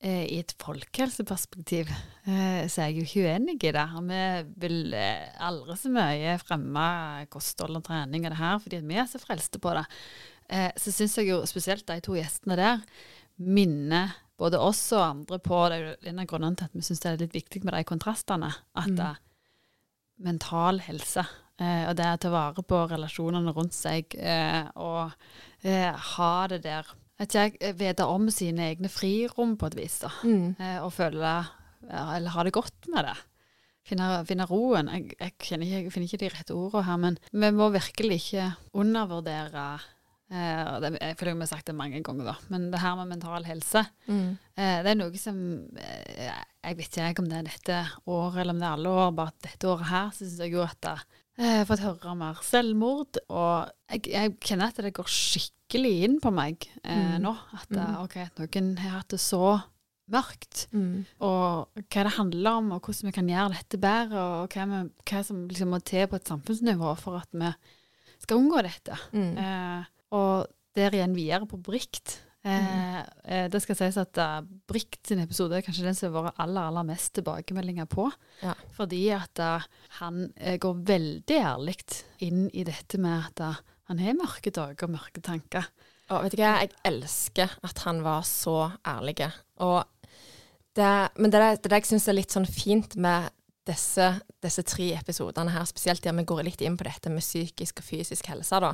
[0.04, 3.86] I et folkehelseperspektiv eh, så er jeg jo ikke uenig i det.
[4.06, 4.24] Vi
[4.62, 6.88] vil eh, aldri så mye fremme
[7.32, 9.86] kosthold og trening og det her, fordi vi er så frelste på det.
[10.78, 12.84] Så syns jeg jo spesielt de to gjestene der
[13.42, 15.80] minner både oss og andre på det.
[15.80, 18.52] er en av grunnene til at vi syns det er litt viktig med de kontrastene.
[18.78, 19.24] At mm.
[20.28, 24.14] mental helse og det å ta vare på relasjonene rundt seg
[24.76, 25.16] og
[26.12, 30.12] ha det der at jeg vite om sine egne frirom på et vis, da.
[30.28, 30.56] Mm.
[30.60, 31.38] Eh, og føle
[31.86, 33.16] Eller ha det godt med det.
[33.86, 34.90] Finne, finne roen.
[34.90, 38.48] Jeg, jeg, ikke, jeg, finner ikke de rette ordene her, men vi må virkelig ikke
[38.74, 39.66] undervurdere
[40.34, 43.12] eh, det, Jeg føler vi har sagt det mange ganger, da, men det her med
[43.14, 44.32] mental helse, mm.
[44.58, 45.38] eh, det er noe som
[45.78, 46.34] eh,
[46.66, 49.38] Jeg vet ikke om det er dette året eller om det er alle år, bare
[49.46, 50.98] dette året her så syns jeg jo at det,
[51.36, 56.20] jeg har fått høre mer selvmord, og jeg, jeg, kjenner at det går skikkelig inn
[56.24, 57.24] på meg eh, mm.
[57.26, 57.34] nå.
[57.58, 57.96] At mm.
[58.06, 59.58] ok, noen har hatt det så
[60.12, 60.66] mørkt.
[60.76, 61.04] Mm.
[61.26, 64.84] Og hva det handler om, og hvordan vi kan gjøre dette bedre, og hva, vi,
[65.10, 67.52] hva som liksom må til på et samfunnsnivå for at vi
[68.24, 69.00] skal unngå dette.
[69.12, 69.34] Mm.
[69.42, 75.10] Eh, og der igjen videre på Brikt, Eh, eh, det skal sies at uh, Brikt
[75.10, 78.06] sin episode er kanskje den som har vært aller aller mest tilbakemeldinger på.
[78.44, 78.54] Ja.
[78.76, 79.66] Fordi at uh,
[80.00, 80.28] han
[80.62, 81.80] går veldig ærlig
[82.26, 85.66] inn i dette med at uh, han har mørke dager og mørke tanker.
[86.14, 89.26] Og vet du hva, jeg elsker at han var så ærlig.
[89.66, 89.82] Og
[90.76, 93.30] Det, men det er det, jeg syns er litt sånn fint med
[93.66, 94.10] disse,
[94.44, 97.88] disse, tre episodene her, spesielt der vi går litt inn på dette med psykisk og
[97.88, 98.74] fysisk helse, da.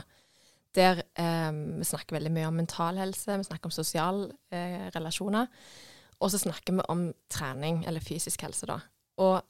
[0.75, 5.49] Der eh, vi snakker veldig mye om mental helse, vi snakker om sosiale eh, relasjoner.
[6.21, 8.77] Og så snakker vi om trening, eller fysisk helse, da.
[9.21, 9.41] Og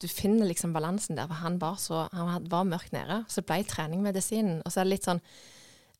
[0.00, 3.24] du finner liksom balansen der, for han var så Han var mørkt nede.
[3.28, 4.62] Så ble trening medisinen.
[4.64, 5.20] Og så er det litt sånn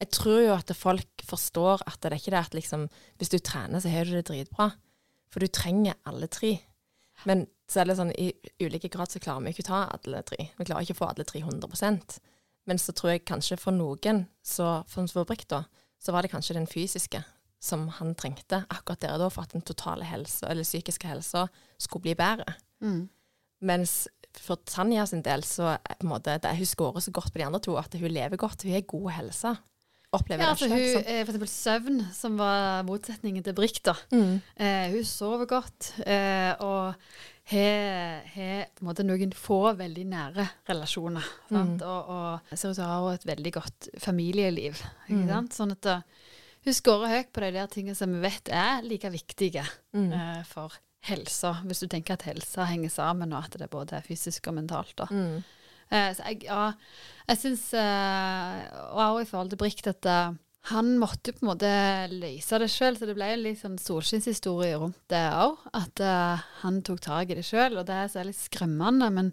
[0.01, 2.89] Jeg tror jo at folk forstår at det er ikke det at liksom
[3.19, 4.71] Hvis du trener, så har du det dritbra.
[5.31, 6.57] For du trenger alle tre.
[7.29, 8.33] Men så er det sånn i
[8.65, 10.49] ulike grad så klarer vi ikke å ta alle tre.
[10.57, 11.69] Vi klarer ikke å få alle tre 100
[12.69, 15.65] Men så tror jeg kanskje for noen, så for, for da,
[16.01, 17.23] så var det kanskje den fysiske
[17.61, 21.47] som han trengte akkurat der og da for at den totale helse, eller psykiske helsa
[21.79, 22.55] skulle bli bedre.
[22.81, 23.09] Mm.
[23.69, 24.07] Mens
[24.41, 27.41] for Tanja sin del så er på en måte, det, hun skårer så godt på
[27.41, 28.65] de andre to at hun lever godt.
[28.65, 29.53] Hun har god helse.
[30.11, 30.95] Opplever ja, altså, det selv.
[30.97, 33.95] Hun, eh, for eksempel søvn, som var motsetningen til Brikk, da.
[34.11, 34.41] Mm.
[34.57, 36.95] Eh, hun sover godt eh, og
[37.51, 41.27] har noen få veldig nære relasjoner.
[41.51, 41.73] Mm.
[41.83, 44.83] Og, og ser ut til å ha et veldig godt familieliv.
[45.11, 45.49] Mm.
[45.55, 46.05] Sånn at uh,
[46.67, 49.65] hun scorer høyt på de der tingene som vi vet er like viktige
[49.97, 50.11] mm.
[50.13, 50.77] uh, for
[51.09, 54.59] helsa, hvis du tenker at helsa henger sammen, og at det er både fysisk og
[54.59, 55.01] mentalt.
[55.09, 55.41] Mm.
[55.91, 56.67] Uh, så jeg, ja,
[57.27, 58.59] jeg syns uh,
[58.93, 60.07] Og også i forhold til Brikt, at
[60.69, 61.71] han måtte på en måte
[62.13, 65.63] løse det sjøl, så det ble en litt sånn solskinnshistorie rundt det òg.
[65.77, 69.09] At uh, han tok tak i det sjøl, og det er så litt skremmende.
[69.17, 69.33] Men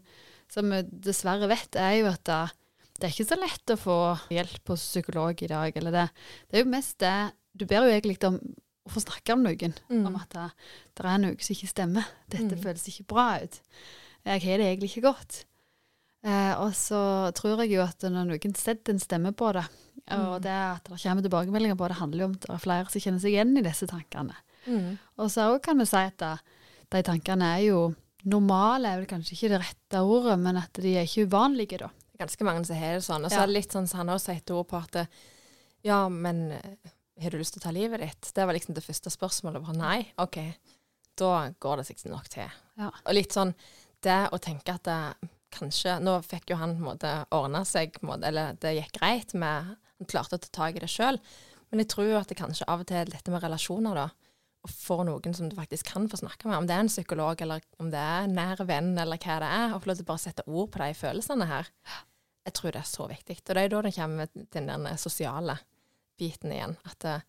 [0.52, 2.56] som vi dessverre vet, er jo at uh,
[2.98, 3.98] det er ikke så lett å få
[4.34, 5.76] hjelp hos psykolog i dag.
[5.78, 6.06] Eller det,
[6.48, 7.18] det er jo mest det
[7.58, 8.40] Du ber jo egentlig om
[8.88, 9.76] å få snakke om noen.
[9.92, 10.08] Mm.
[10.08, 10.48] Om at det,
[10.96, 12.10] det, er noe som ikke stemmer.
[12.32, 12.64] Dette mm.
[12.64, 13.60] føles ikke bra ut.
[14.28, 15.44] Jeg har det egentlig ikke godt.
[16.26, 17.00] Eh, og så
[17.38, 19.66] tror jeg jo at når noen setter en stemme på det,
[20.08, 20.16] mm.
[20.18, 22.92] og det at det kommer tilbakemeldinger på det, handler jo om at det er flere
[22.94, 24.42] som kjenner seg igjen i disse tankene.
[24.68, 24.90] Mm.
[25.22, 26.34] Og så kan vi si at da,
[26.96, 27.80] de tankene er jo
[28.28, 31.92] normale, er vel kanskje ikke det rette ordet, men at de er ikke uvanlige, da.
[32.18, 33.28] Ganske mange som har det sånn.
[33.28, 35.04] Og så er det litt sånn som han også setter ord på at
[35.86, 36.48] ja, men
[37.22, 38.32] har du lyst til å ta livet ditt?
[38.34, 39.64] Det var liksom det første spørsmålet.
[39.64, 40.40] Bare, nei, OK,
[41.18, 42.58] da går det seg nok til.
[42.82, 42.90] Ja.
[42.90, 43.54] Og litt sånn
[44.06, 47.98] det å tenke at det, kanskje Nå fikk jo han på en måte ordna seg,
[48.06, 51.20] måte, eller det gikk greit med Han klarte å ta tak i det sjøl.
[51.72, 54.36] Men jeg tror at det kanskje av og til dette med relasjoner, da.
[54.64, 57.42] og får noen som du faktisk kan få snakke med, om det er en psykolog,
[57.44, 60.08] eller om det er en nær venn, eller hva det er, og få lov til
[60.08, 61.72] å bare sette ord på de følelsene her.
[62.48, 63.40] Jeg tror det er så viktig.
[63.42, 65.58] Og det er da det kommer til den sosiale
[66.18, 66.78] biten igjen.
[66.88, 67.26] At uh,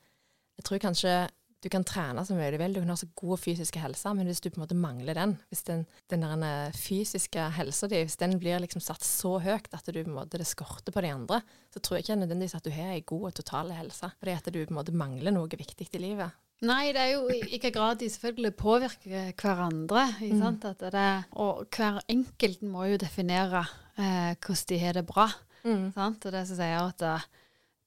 [0.59, 1.15] jeg tror kanskje
[1.63, 4.31] du kan trene så mye du vil, du kan ha så god fysisk helse, men
[4.31, 8.05] hvis du på en måte mangler den, hvis den, den der eh, fysiske helsa di
[8.05, 11.03] hvis den blir liksom satt så høyt at du på en måte det skorter på
[11.03, 11.41] de andre,
[11.75, 14.13] så tror jeg ikke nødvendigvis at du har ei god og total helse.
[14.21, 16.37] Fordi at du på en måte mangler noe viktig i livet.
[16.67, 20.07] Nei, det er jo i hvilken grad de selvfølgelig påvirker hverandre.
[20.19, 20.57] Mm.
[20.81, 23.63] Det, og hver enkelt må jo definere
[23.95, 25.29] eh, hvordan de har det bra.
[25.63, 25.93] Mm.
[25.95, 27.07] Og det som sier at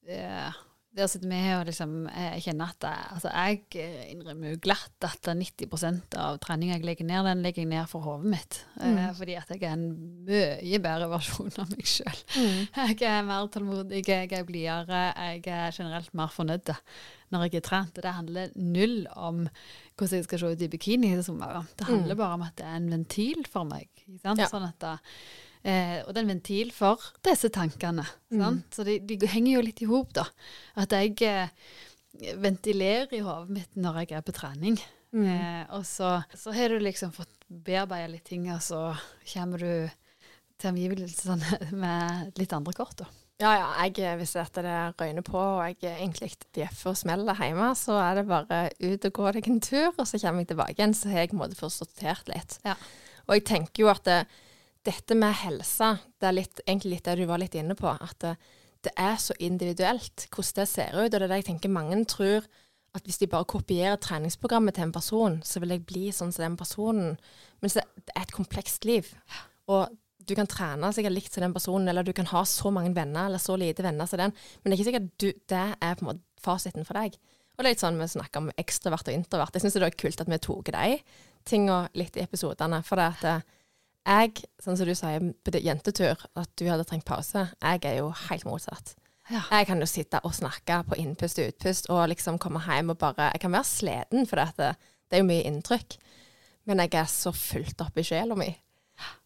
[0.08, 4.62] eh, det å sitte med og liksom Jeg kjenner at jeg, altså jeg innrømmer jo
[4.66, 8.58] glatt at 90% av treninga jeg legger ned, den legger jeg ned for hodet mitt.
[8.76, 8.98] Eh, mm.
[9.00, 9.86] Eh, fordi at jeg er en
[10.28, 12.22] mye bedre versjon av meg sjøl.
[12.36, 12.60] Mm.
[12.92, 16.72] Jeg er mer tålmodig, jeg er blidere, jeg er generelt mer fornøyd
[17.32, 18.00] når jeg er trent.
[18.04, 19.46] Det handler null om
[19.96, 21.14] hvordan jeg skal se ut i bikini.
[21.16, 22.20] Det handler mm.
[22.20, 23.88] bare om at det er en ventil for meg.
[24.24, 24.50] Ja.
[24.52, 24.98] Sånn at da,
[25.62, 28.06] Eh, og det er en ventil for disse tankene.
[28.34, 28.64] Mm.
[28.74, 30.26] Så de, de, henger jo litt i hop, da.
[30.82, 31.54] At jeg eh,
[32.42, 34.80] ventilerer i hodet mitt når jeg er på trening.
[35.12, 35.26] Mm.
[35.28, 38.92] Eh, og så, så, har du liksom fått bearbeida litt ting, og så
[39.34, 39.74] kommer du
[40.62, 43.10] til omgivelsene med litt andre kort, da.
[43.42, 43.70] Ja, ja.
[43.86, 47.98] Jeg, eh, hvis dette det røyner på og jeg egentlig bjeffer og smeller hjemme, så
[48.02, 50.94] er det bare ut og gå deg en tur, og så kommer jeg tilbake igjen.
[50.98, 52.60] Så har jeg på en måte fått sortert litt.
[52.68, 52.78] Ja.
[53.28, 54.20] Og jeg tenker jo at det,
[54.88, 57.90] dette med helse, det er litt, egentlig litt det du var litt inne på.
[57.92, 58.36] At det,
[58.88, 61.06] det, er så individuelt hvordan det ser ut.
[61.06, 62.48] Og det er det jeg tenker mange tror
[62.92, 66.44] at hvis de bare kopierer treningsprogrammet til en person, så vil jeg bli sånn som
[66.44, 67.14] den personen.
[67.62, 69.08] Men det, er et komplekst liv.
[69.72, 69.94] Og
[70.28, 73.30] du kan trene sikkert likt som den personen, eller du kan ha så mange venner
[73.30, 76.04] eller så lite venner som den, men det er ikke sikkert du, det er på
[76.04, 77.16] en måte fasiten for deg.
[77.56, 79.56] Og det er litt sånn vi snakker om ekstrovert og introvert.
[79.56, 80.94] Jeg syns det er kult at vi tok de
[81.48, 82.80] tingene litt i episodene.
[82.86, 83.50] For det at
[84.08, 88.10] jeg, sånn som du sa på jentetur, at du hadde trengt pause, jeg er jo
[88.28, 88.96] helt motsatt.
[89.32, 89.44] Ja.
[89.54, 92.98] Jeg kan jo sitte og snakke på innpust og utpust og liksom komme hjem og
[93.00, 94.74] bare Jeg kan være sliten, for det,
[95.08, 95.96] det er jo mye inntrykk.
[96.68, 98.50] Men jeg er så fullt opp i sjela mi.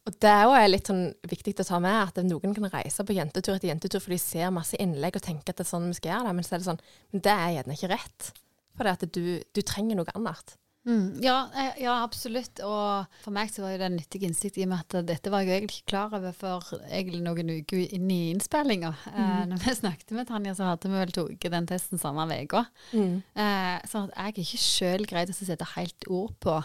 [0.05, 3.15] Og det er jo litt sånn viktig å ta med, at noen kan reise på
[3.17, 5.97] jentetur etter jentetur for de ser masse innlegg og tenker at det er sånn vi
[5.97, 8.29] skal gjøre det, men så er det sånn Men det er gjerne ikke rett.
[8.75, 10.55] For det at du, du trenger noe annet.
[10.85, 12.59] Mm, ja, eh, ja, absolutt.
[12.61, 15.31] Og for meg så var jo det en nyttig innsikt i og med at dette
[15.33, 18.91] var jeg jo egentlig ikke klar over før egentlig noen uker inn i innspillinga.
[19.09, 22.65] Eh, når vi snakket med Tanja, så hadde vi vel tatt den testen samme uke.
[22.93, 23.23] Mm.
[23.33, 26.59] Eh, sånn at jeg ikke sjøl greide å sette helt ord på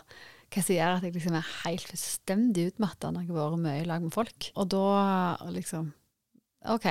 [0.51, 3.81] hva som gjør at jeg liksom er helt fullstendig utmatta når jeg har vært mye
[3.81, 4.51] i lag med folk.
[4.59, 4.85] Og da
[5.55, 5.93] liksom
[6.69, 6.91] OK.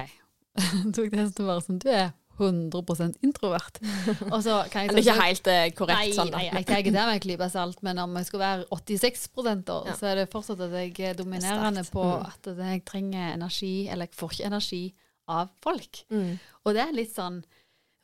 [0.95, 3.79] Tok testen bare som Du er 100% introvert.
[4.33, 6.81] Og så kan jeg det er ikke helt uh, korrekt Nei, sånn, nei, jeg tar
[6.83, 9.27] ikke det med en klype salt, men om jeg skulle være 86
[9.67, 9.95] da, Ja.
[9.99, 11.93] så er det fortsatt at jeg er dominerende Sterkt.
[11.93, 12.25] på Mm.
[12.29, 14.83] at jeg trenger energi, eller jeg får ikke energi
[15.29, 16.03] av folk.
[16.09, 16.39] Mm.
[16.65, 17.43] Og det er litt sånn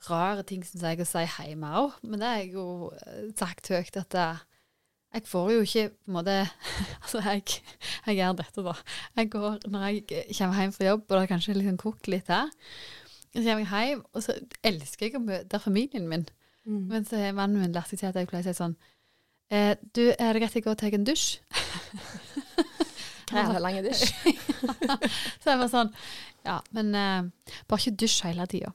[0.10, 3.72] rare ting som jeg å si hjemme òg, men det har jeg jo eh, sagt
[3.74, 4.28] høyt at det,
[5.16, 6.36] jeg får jo ikke på en måte
[7.06, 7.44] Altså, jeg,
[8.06, 8.74] jeg gjør dette, da.
[9.16, 12.28] Jeg går, når jeg kommer hjem fra jobb, og det er kanskje liksom kokt litt
[12.34, 12.50] her,
[13.36, 16.26] så kommer jeg hjem, og så elsker jeg å møte familien min.
[16.66, 16.84] Mm.
[16.92, 18.74] Men så har mannen min lært seg til at jeg pleier å si sånn
[19.54, 21.28] eh, Du, er det greit jeg går og tar en dusj?
[23.30, 24.06] Krever lang dusj.
[25.42, 25.92] Så jeg var sånn
[26.46, 28.72] Ja, men eh, bare ikke dusj hele tida.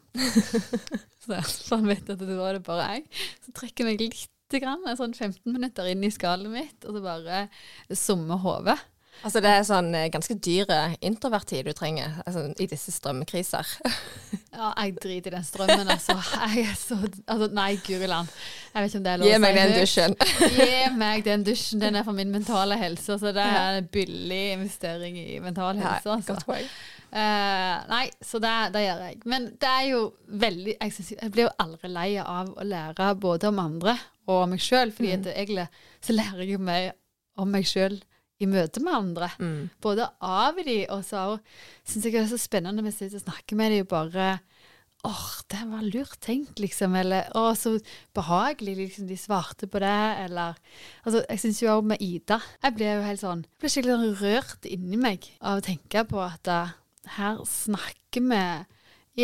[1.22, 3.24] så, så han vet at det var det bare jeg.
[3.46, 7.04] Så trekker jeg meg litt grann, sånn 15 minutter inn i skallet mitt, og så
[7.04, 7.44] bare
[7.94, 8.78] summer hodet.
[9.24, 13.66] Altså det er sånn eh, ganske dyre introverttid du trenger altså, i disse strømkriser.
[14.60, 16.16] Ja, jeg driter i den strømmen, altså.
[16.76, 16.96] Så
[17.30, 18.28] altså, Nei, guri land.
[18.74, 20.16] Jeg vet ikke om det er lov Gi å si meg den dusjen.
[20.58, 21.80] Gi meg den dusjen.
[21.80, 23.16] Den er for min mentale helse.
[23.22, 26.12] Så det er en billig investering i mental helse.
[26.12, 26.34] altså.
[26.34, 26.66] Godt poeng.
[27.14, 29.16] Uh, nei, så det, det gjør jeg.
[29.32, 30.02] Men det er jo
[30.44, 33.96] veldig Jeg, synes, jeg blir jo aldri lei av å lære både om andre
[34.28, 35.24] og om meg sjøl, fordi Mm.
[35.32, 35.68] egentlig
[36.04, 36.92] så lærer jeg jo mye
[37.40, 37.96] om meg sjøl
[38.40, 39.30] i møte med andre.
[39.38, 39.68] Mm.
[39.84, 41.24] Både av de, og så
[41.84, 44.30] syns jeg det er så spennende hvis jeg sitter og snakker med de og bare
[45.02, 46.92] Åh, det var lurt tenkt, liksom.
[47.00, 47.72] Eller å, så
[48.16, 50.00] behagelig liksom, de svarte på det.
[50.26, 50.58] Eller
[51.06, 53.96] Altså, jeg syns jo òg med Ida Jeg ble jo helt sånn Jeg ble skikkelig
[53.96, 56.74] sånn rørt inni meg av å tenke på at uh,
[57.16, 58.44] her snakker vi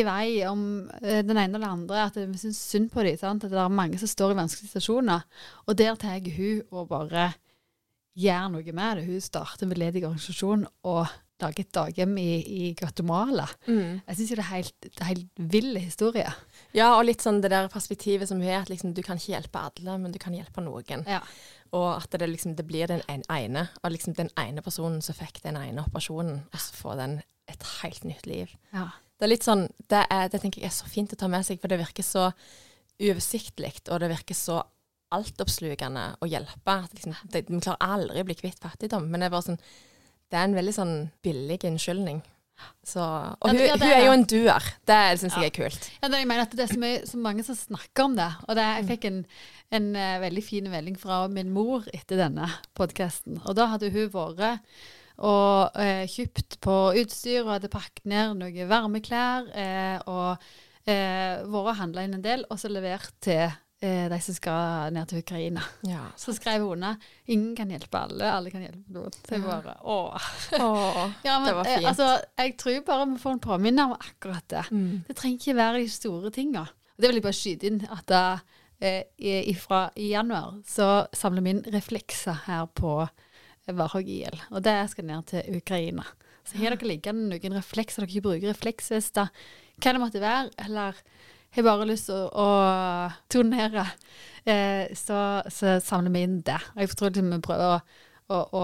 [0.00, 3.20] i vei om uh, den ene eller andre, at vi syns synd på dem.
[3.20, 5.28] At det er mange som står i vanskelige situasjoner.
[5.68, 7.34] Og der tar jeg hun og bare
[8.16, 9.06] gjør noe med det.
[9.10, 11.06] Hun starter en veldedig organisasjon og
[11.42, 13.44] lager et daghjem i, i Guatemala.
[13.66, 14.00] Mm.
[14.06, 16.30] Jeg syns det er helt, det er helt vill historie.
[16.76, 19.34] Ja, og litt sånn det der perspektivet som hun har, at liksom, du kan ikke
[19.34, 21.04] hjelpe alle, men du kan hjelpe noen.
[21.08, 21.20] Ja.
[21.76, 25.42] Og at det, liksom, det blir den ene, og liksom den ene personen som fikk
[25.44, 27.18] den ene operasjonen, og så får den
[27.52, 28.54] et helt nytt liv.
[28.74, 28.92] ja.
[29.16, 31.46] Det er litt sånn, det, er, det tenker jeg er så fint å ta med
[31.46, 32.26] seg, for det virker så
[33.00, 34.58] uoversiktlig, og det virker så
[35.14, 36.76] altoppslukende å hjelpe.
[36.94, 39.60] Liksom, det, Vi klarer aldri å bli kvitt fattigdom, men det er sånn,
[40.30, 42.22] det er en veldig sånn billig unnskyldning.
[42.86, 44.64] Så, og hun, det- ja, det hun er jo en duer.
[44.88, 45.42] Det syns Ja.
[45.42, 45.90] jeg er kult.
[46.02, 48.28] Ja, det, jeg mener at det er så, mye, så mange som snakker om det.
[48.48, 49.18] Og det, jeg fikk en,
[49.76, 53.42] en uh, veldig fin melding fra min mor etter denne podkasten.
[53.44, 54.64] Og da hadde hun vært
[55.18, 60.48] og uh, kjøpt på utstyr og hadde pakket ned noen varmeklær Uh, og
[60.86, 65.20] vært og handla inn en del, og så levert til de som skal ned til
[65.20, 65.60] Ukraina.
[65.84, 66.06] Ja.
[66.16, 66.96] Så skrev hun under
[67.28, 69.12] 'Ingen kan hjelpe alle, alle kan hjelpe noen'.
[69.12, 70.16] Så jeg bare åh.
[70.60, 71.86] Åh, Ja, men det var eh, fint.
[71.86, 72.08] altså,
[72.38, 74.64] jeg tror bare vi får en påminner om akkurat det.
[74.70, 75.04] Mm.
[75.08, 76.66] Det trenger ikke være de store tinga.
[76.96, 78.38] Det vil jeg bare skyte inn at da,
[78.80, 83.08] eh, ifra, i januar så samler vi inn reflekser her på
[83.68, 84.40] Varhaug IL.
[84.50, 86.04] Og det skal ned til Ukraina.
[86.46, 89.28] Så har dere liggende noen reflekser dere ikke bruker, refleksvester,
[89.82, 90.94] hva det måtte være, eller
[91.56, 92.48] har bare lyst til å, å
[93.32, 93.86] turnere,
[94.44, 95.20] eh, så,
[95.52, 96.58] så samler vi inn det.
[96.74, 97.80] Og jeg tror liksom vi prøver å,
[98.28, 98.62] å, å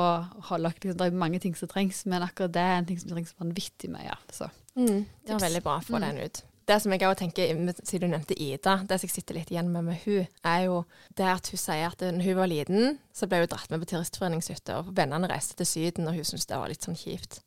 [0.51, 3.13] holde liksom, Det er mange ting som trengs, men akkurat det er en ting som
[3.15, 4.17] trengs vanvittig mye Ja.
[4.33, 4.49] Så.
[4.75, 6.07] Mm, det var veldig bra å få Mm.
[6.09, 6.43] den ut.
[6.65, 9.69] Det som jeg også tenker, siden du nevnte Ida, det som jeg sitter litt igjen
[9.69, 10.85] med med hun, er jo
[11.19, 13.89] det at hun sier at når hun var liten, så ble hun dratt med på
[13.91, 17.41] turistforeningshytte, og vennene reiste til Syden, og hun syntes det var litt sånn kjipt.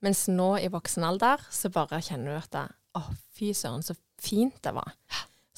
[0.00, 3.02] Mens nå i voksen alder, så bare kjenner hun at å,
[3.36, 4.94] fy søren, så fint det var.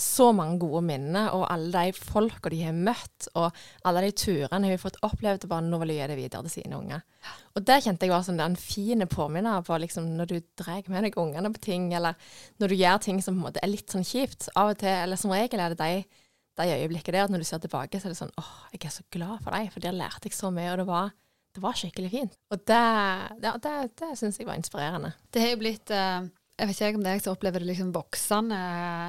[0.03, 3.53] Så mange gode minner, og alle de folka de har møtt, og
[3.87, 6.43] alle de turene har vi fått opplevd, og bare nå vil jeg gi det videre
[6.47, 7.05] til sine unger.
[7.53, 11.07] Og det kjente jeg var som den fine påminner på liksom, når du drar med
[11.07, 12.19] deg ungene på ting, eller
[12.59, 14.49] når du gjør ting som på en måte er litt sånn kjipt.
[14.57, 16.27] Av og til, eller som regel er det de,
[16.59, 18.97] de øyeblikkene der, at når du ser tilbake, så er det sånn åh, jeg er
[18.97, 21.17] så glad for deg, for der lærte jeg så mye, og det var,
[21.53, 22.39] det var skikkelig fint.
[22.51, 22.85] Og det,
[23.45, 25.15] ja, det, det syns jeg var inspirerende.
[25.31, 27.67] Det har jo blitt eh, Jeg vet ikke om det er jeg som opplever det
[27.73, 28.59] liksom voksende.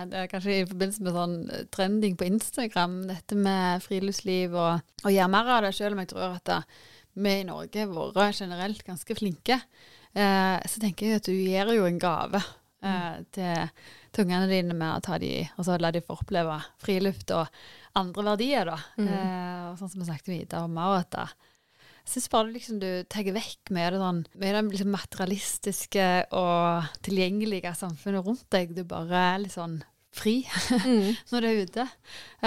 [0.09, 4.95] Det er kanskje i forbindelse med sånn eh, trending på Instagram, dette med friluftsliv og,
[5.03, 6.65] og gjøre mer av det, selv om jeg tror at eh,
[7.13, 9.59] vi i Norge har vært generelt ganske flinke.
[10.17, 14.73] Eh, så tenker jeg at du gir jo en gave eh, til, til ungene dine
[14.73, 17.37] med å ta de, og så la de få oppleve friluft.
[17.37, 18.81] Og andre verdier, da.
[18.97, 19.13] Mm.
[19.13, 21.37] Eh, og sånn som vi snakket Ida om òg, at
[22.03, 26.91] jeg syns bare liksom, du tar vekk med det sånn, med det liksom materialistiske og
[27.05, 28.73] tilgjengelige samfunnet rundt deg.
[28.75, 29.79] Du bare er litt sånn
[30.13, 30.43] fri
[30.85, 31.15] Mm.
[31.31, 31.85] når du er ute.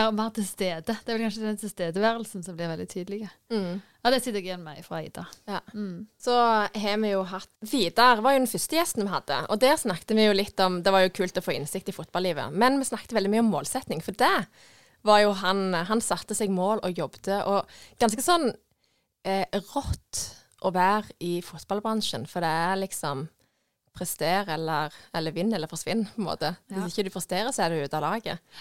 [0.05, 0.85] Og mer til stede.
[0.87, 3.27] Det er vel kanskje den tilstedeværelsen som blir veldig tydelig.
[3.51, 3.81] Mm.
[4.05, 5.25] Ja, det sitter jeg igjen med fra Ida.
[5.51, 5.59] Ja.
[5.75, 6.05] Mm.
[6.23, 9.81] Så har vi jo hatt Vidar var jo den første gjesten vi hadde, og der
[9.83, 12.79] snakket vi jo litt om Det var jo kult å få innsikt i fotballivet, men
[12.79, 14.31] vi snakket veldig mye om målsetning, for det
[15.07, 17.66] var jo han Han satte seg mål og jobbet, og
[17.99, 18.53] ganske sånn
[19.27, 20.23] eh, rått
[20.65, 23.27] å være i fotballbransjen, for det er liksom
[23.97, 26.53] prestere eller, eller vinn eller forsvinn, på en måte.
[26.71, 26.83] Ja.
[26.83, 28.59] Hvis ikke du presterer, så er du ute av laget.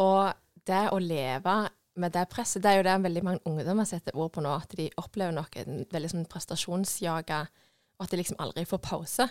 [0.00, 0.30] Og
[0.68, 1.58] det å leve
[2.00, 4.72] med det presset, det er jo det veldig mange ungdommer setter ord på nå, at
[4.78, 7.42] de opplever nok en veldig sånn prestasjonsjaga,
[7.98, 9.28] og at de liksom aldri får pause.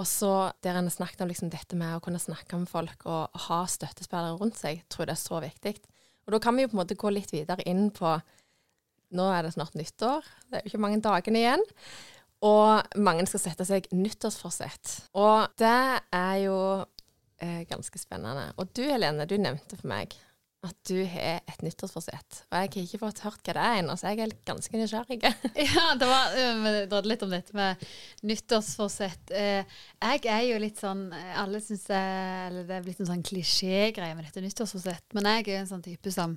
[0.00, 0.32] Og så
[0.64, 3.60] der en har snakket om liksom dette med å kunne snakke med folk og ha
[3.68, 5.74] støttespillere rundt seg, tror jeg det er så viktig.
[6.26, 8.14] Og da kan vi jo på en måte gå litt videre inn på
[9.16, 11.64] Nå er det snart nyttår, det er jo ikke mange dagene igjen.
[12.46, 14.94] Og mange skal sette seg nyttårsforsett.
[15.20, 16.56] Og det er jo
[17.42, 18.48] eh, ganske spennende.
[18.56, 20.16] Og du Helene, du nevnte for meg
[20.60, 22.42] at du har et nyttårsforsett.
[22.50, 25.20] Og jeg har ikke fått hørt hva det er ennå, så jeg er ganske nysgjerrig.
[25.70, 27.86] Ja, det var øh, vi drodde litt om dette med
[28.28, 29.32] nyttårsforsett.
[29.36, 34.16] Eh, jeg er jo litt sånn eh, Alle syns det er blitt en sånn klisjégreie
[34.18, 35.08] med dette nyttårsforsett.
[35.16, 36.36] Men jeg er jo en sånn type som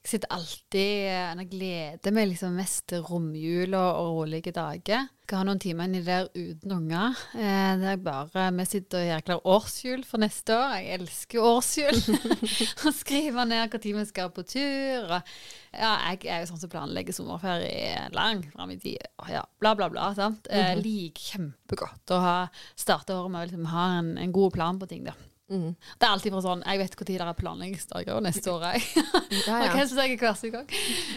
[0.00, 5.10] jeg sitter alltid og gleder meg liksom mest til romjula og rolige dager.
[5.26, 7.18] Skal ha noen timer inni der uten unger.
[7.36, 10.72] Eh, det er bare Vi sitter og gjør klar årshjul for neste år.
[10.80, 12.00] Jeg elsker årshjul.
[12.88, 15.12] og skriver ned når vi skal på tur.
[15.18, 15.34] Og,
[15.76, 19.04] ja, jeg er jo sånn som planlegger sommerferie langt fram i tid.
[19.28, 20.14] Ja, bla, bla, bla.
[20.16, 20.48] sant?
[20.48, 22.36] Eh, liker kjempegodt å ha
[22.72, 25.04] starte året med å liksom ha en, en god plan på ting.
[25.12, 25.14] da.
[25.50, 25.74] Mm.
[25.74, 28.66] Det er alltid fra sånn Jeg vet når det er planleggingsdager og neste år.
[28.70, 28.84] Jeg.
[29.40, 29.70] Ja, ja.
[29.70, 30.66] okay, så jeg hver sin gang.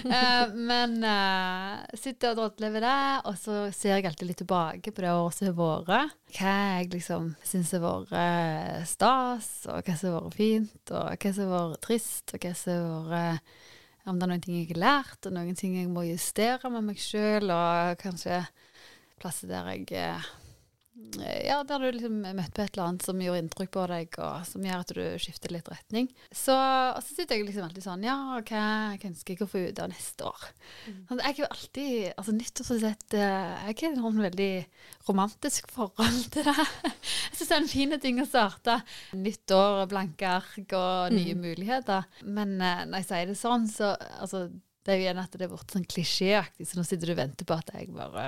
[0.06, 2.98] Uh, men uh, sitter og drodler ved det,
[3.30, 6.18] og så ser jeg alltid litt tilbake på det året som har vært.
[6.34, 11.26] Hva jeg liksom syns har vært eh, stas, og hva som har vært fint, og
[11.26, 13.60] hva som har vært trist, og hva som har vært
[14.04, 16.90] Om det er noen ting jeg har lært, og noen ting jeg må justere med
[16.90, 18.42] meg sjøl, og kanskje
[19.22, 19.86] plasser der jeg
[21.44, 24.44] ja, der du liksom møtte på et eller annet som gjorde inntrykk på deg, og
[24.46, 26.10] som gjør at du skifter litt retning.
[26.30, 28.42] Så, og så sitter jeg liksom alltid sånn Ja, hva,
[28.94, 30.44] hva ønsker jeg å få ut av neste år?
[31.10, 34.52] Sånn, jeg er jo alltid Altså nyttårsforsett eh, Jeg har et veldig
[35.10, 36.68] romantisk forhold til det.
[36.94, 38.78] Jeg syns det er en fin ting å starte.
[39.18, 42.06] Nytt år, blanke ark og nye muligheter.
[42.24, 44.46] Men eh, når jeg sier det sånn, så altså
[44.84, 47.22] det er jo igjen at det er blitt sånn klisjéaktig, så nå sitter du og
[47.22, 48.26] venter på at jeg bare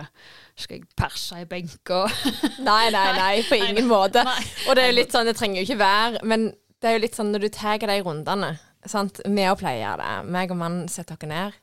[0.55, 2.05] Skal jeg perse i benka?
[2.69, 4.23] Nei, nei, nei, på Nei, ingen måte.
[4.23, 4.39] nei.
[4.69, 7.03] Og det er jo litt sånn, det trenger jo ikke være, men det er jo
[7.03, 8.55] litt sånn når du tar de rundene
[8.89, 9.21] sant?
[9.25, 10.11] Vi og pleier det.
[10.31, 11.55] Meg og mannen setter oss ned.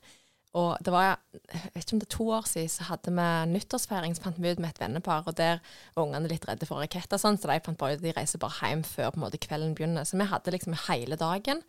[0.59, 3.29] Og det var, jeg vet ikke om det er to år siden, så hadde vi
[3.55, 5.63] nyttårsfeiring, så fant vi ut med et vennepar, og der
[5.95, 8.43] var ungene litt redde for raketter, sånn, så de fant bare ut at de reiser
[8.43, 10.05] bare hjem før på en måte kvelden begynner.
[10.05, 11.63] Så vi hadde liksom hele dagen.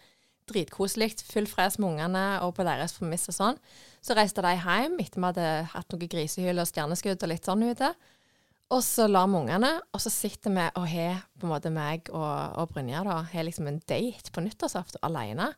[0.49, 3.62] Dritkoselig, full fres med ungene og på deres premiss og sånn.
[4.03, 7.63] Så reiste de hjem etter vi hadde hatt noe grisehyl og stjerneskudd og litt sånn
[7.69, 7.93] ute.
[8.73, 12.10] Og så la vi ungene, og så sitter vi og har på en måte meg
[12.12, 15.51] og, og Brynja da, har liksom en date på nyttårsaften alene.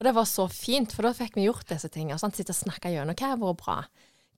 [0.00, 2.18] Og det var så fint, for da fikk vi gjort disse tingene.
[2.18, 3.76] Sånn, Sitte og snakke gjennom hva har vært bra.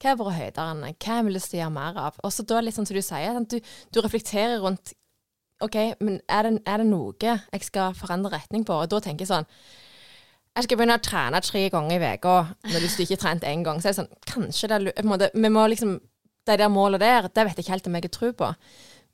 [0.03, 0.91] Hva har vært høydene?
[1.01, 2.19] Hva har vi lyst til å gjøre mer av?
[2.21, 3.57] Og så da litt sånn som du sier, du,
[3.95, 4.93] du reflekterer rundt
[5.63, 8.75] OK, men er det, er det noe jeg skal forandre retning på?
[8.75, 9.47] Og da tenker jeg sånn
[10.55, 12.35] Jeg skal begynne å trene tre ganger i uka
[12.73, 13.81] hvis du ikke har trent én gang.
[13.81, 16.01] Så er det sånn Kanskje det er måte, Vi må liksom
[16.45, 18.51] Det der målet der, det vet jeg ikke helt om jeg har tro på.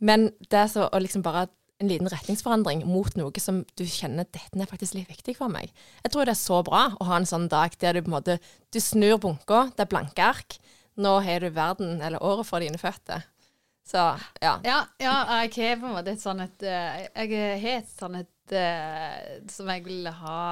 [0.00, 1.46] Men det er så å liksom bare
[1.80, 5.70] en liten retningsforandring mot noe som du kjenner dette er faktisk litt viktig for meg.
[6.04, 8.16] Jeg tror det er så bra å ha en sånn dag der du på en
[8.18, 8.36] måte
[8.72, 10.58] du snur bunka, det er blanke ark.
[11.00, 13.24] Nå har du verden eller året for dine føtter.
[13.90, 14.02] Så
[14.40, 14.52] ja.
[14.64, 18.20] Ja, ja jeg har på en måte et sånn et eh, Jeg har et sånn
[18.20, 20.42] et eh, som jeg vil ha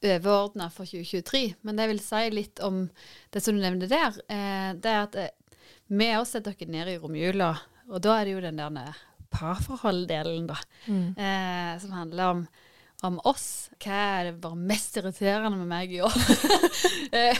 [0.00, 1.42] overordna for 2023.
[1.60, 2.86] Men det jeg vil si litt om
[3.34, 5.20] det som du nevnte der, eh, det er at
[5.92, 7.52] vi også setter dere ned i romjula,
[7.92, 9.00] og da er det jo den der
[9.32, 10.56] parforhold-delen, da,
[10.86, 11.76] mm.
[11.80, 12.40] som handler om
[13.06, 13.68] om oss.
[13.82, 16.18] Hva er det bare mest irriterende med meg i år?
[17.12, 17.36] Eh,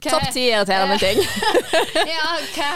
[0.00, 1.18] Topp ti irriterende ting.
[2.08, 2.68] ja, hva,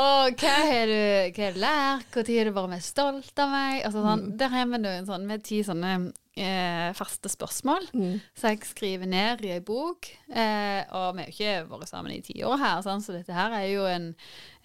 [0.00, 2.06] og hva har du, hva lært?
[2.14, 3.82] Når har du vært mest stolt av meg?
[3.84, 5.92] Altså, sånn, Der har vi noen sånn, med ti sånne
[6.40, 7.86] eh, faste spørsmål.
[7.92, 8.20] Mm.
[8.36, 10.08] Så jeg skriver ned i ei bok.
[10.30, 13.34] Eh, og vi har jo ikke vært sammen i ti år her, sånn, så dette
[13.34, 14.08] her er jo en,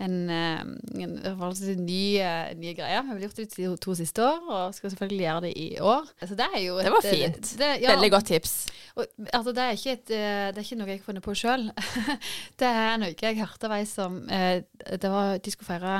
[0.01, 0.73] en, en,
[1.03, 3.01] en forholdsvis ny, eh, ny greie.
[3.05, 6.11] Vi har gjort det de to siste år, og skal selvfølgelig gjøre det i år.
[6.23, 7.53] Så det er jo Det var fint.
[7.59, 8.55] Det, ja, Veldig godt tips.
[8.95, 11.37] og, altså, det, er ikke et, eh, det er ikke noe jeg har funnet på
[11.37, 11.67] sjøl.
[12.61, 15.99] det er noe jeg hørte av ei som eh, det var, De skulle feire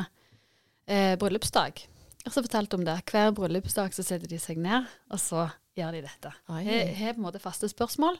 [0.88, 1.86] eh, bryllupsdag.
[2.26, 2.98] Og så fortalte om det.
[3.12, 5.46] Hver bryllupsdag så setter de seg ned, og så
[5.76, 6.32] gjør de dette.
[6.50, 6.64] Oi.
[6.96, 8.18] Har på en måte faste spørsmål,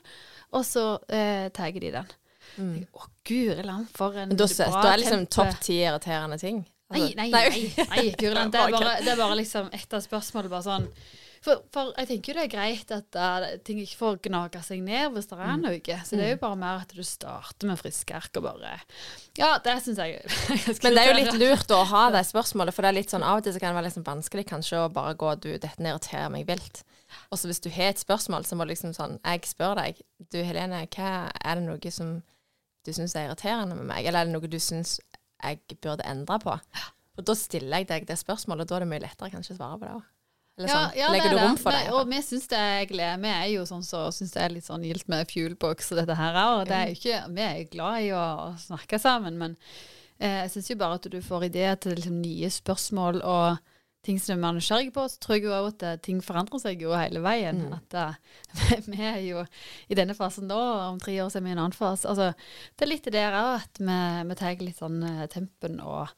[0.52, 2.14] og så eh, tar de den.
[2.56, 2.86] Mm.
[2.94, 6.64] Å, guri land, for en da, bra da er liksom topp ti irriterende ting.
[6.94, 8.52] Nei, Altså- nei, nei, nei Guri land.
[8.54, 10.52] Det, er Bare det er bare liksom ett av spørsmålene.
[10.52, 10.84] Bare sånn
[11.46, 14.80] for, for jeg tenker jo det er greit at uh, ting ikke får gnage seg
[14.86, 15.42] ned hvis det Mm.
[15.50, 15.98] er noe.
[16.06, 18.76] Så det er jo bare mer at du starter med friske ark og bare
[19.38, 22.74] Ja, det syns jeg er Men det er jo litt lurt å ha det spørsmålet,
[22.74, 24.84] for det er litt sånn av og til så kan det være sånn vanskelig kanskje
[24.86, 26.84] å bare gå du, dette irriterer meg vilt.
[27.30, 30.00] Og så hvis du har et spørsmål, så må du liksom sånn Jeg spør deg,
[30.32, 32.22] du Helene, hva er det noe som
[32.86, 35.00] du syns er irriterende med meg, eller er det noe du syns
[35.42, 36.54] jeg burde endre på?
[37.16, 39.58] Og da stiller jeg deg det spørsmålet, og da er det mye lettere kanskje å
[39.58, 40.04] svare på det òg.
[40.56, 41.92] Eller sånn, ja, legger er du rom for Men- det?
[41.92, 43.20] Og vi syns det er glede.
[43.20, 46.16] Vi er jo sånn som syns det er litt sånn gildt med fuelbox og dette
[46.16, 46.32] her.
[46.32, 46.66] òg.
[46.68, 49.56] det er ikke, vi er jo glad i å snakke sammen, men
[50.18, 53.58] eh, jeg syns jo bare at du får ideer til liksom, nye spørsmål og
[54.06, 55.04] ting som du er mer nysgjerrig på.
[55.10, 57.66] Så tror jeg jo at eh, ting forandrer seg jo hele veien.
[57.66, 57.74] Mm.
[57.78, 58.38] At uh,
[58.92, 59.42] vi er jo
[59.90, 62.08] i denne fasen nå, og om tre år så er vi i en annen fase.
[62.10, 62.32] Altså,
[62.76, 64.00] det er litt det der òg, at vi,
[64.30, 66.08] vi tar litt sånn eh, tempen og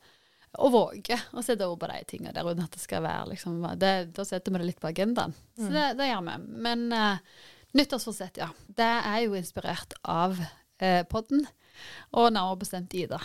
[0.58, 3.60] og våger å sette ord på de tingene der uten at det skal være liksom
[3.78, 5.34] det, Da setter vi det litt på agendaen.
[5.54, 6.36] Så det, det gjør vi.
[6.64, 7.42] Men uh,
[7.76, 8.48] nyttårsforsett, ja.
[8.66, 11.44] Det er jo inspirert av uh, podden,
[12.16, 13.20] og nærmere bestemt Ida.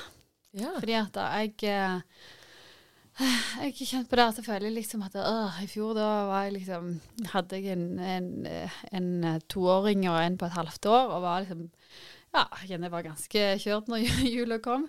[0.53, 0.75] Ja.
[0.77, 2.01] Fordi at da jeg eh,
[3.13, 6.47] Jeg har kjent på det at jeg føler liksom at øh, i fjor da var
[6.47, 6.87] jeg liksom
[7.29, 8.29] Hadde jeg en, en,
[8.89, 11.67] en, eh, toåring og en på et halvt år, og var liksom
[12.33, 14.87] ja, jeg var ganske kjørt når jula kom.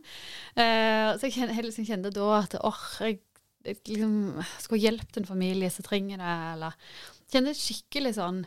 [0.56, 3.18] Eh, så jeg kjente, liksom kjente da at åh, jeg,
[3.66, 6.78] jeg liksom skulle hjelpe en familie som trenger det, eller
[7.28, 8.40] kjente et skikkelig sånn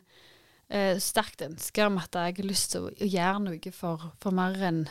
[0.74, 4.34] eh, sterkt ønske om at jeg har lyst til å, å gjøre noe for, for
[4.34, 4.88] mer enn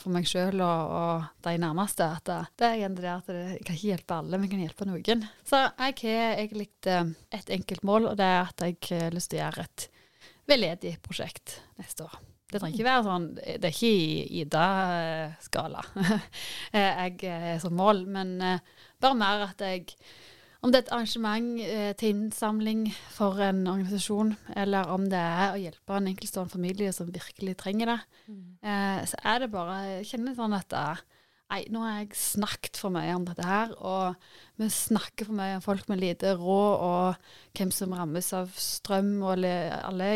[0.00, 2.06] for meg sjøl og, og de nærmeste.
[2.16, 4.54] At det, det er igjen det der at jeg kan ikke hjelpe alle, men jeg
[4.54, 5.26] kan hjelpe noen.
[5.46, 9.32] Så jeg har egentlig eh, et enkelt mål, og det er at jeg har lyst
[9.32, 9.86] til å gjøre et
[10.50, 12.18] veldedig prosjekt neste år.
[12.50, 15.84] Det trenger ikke være sånn Det er ikke i Ida-skala
[16.74, 18.64] jeg er som mål, men eh,
[19.00, 19.86] bare mer at jeg
[20.60, 22.82] Om det er et arrangement eh, til innsamling
[23.14, 27.94] for en organisasjon, eller om det er å hjelpe en enkeltstående familie som virkelig trenger
[27.94, 28.00] det,
[28.62, 31.00] eh, så er det bare Jeg kjenner sånn at eh,
[31.50, 34.14] Nei, nå har jeg snakket for mye om dette her, og
[34.60, 39.16] vi snakker for mye om folk med lite råd, og hvem som rammes av strøm
[39.24, 40.10] og alle,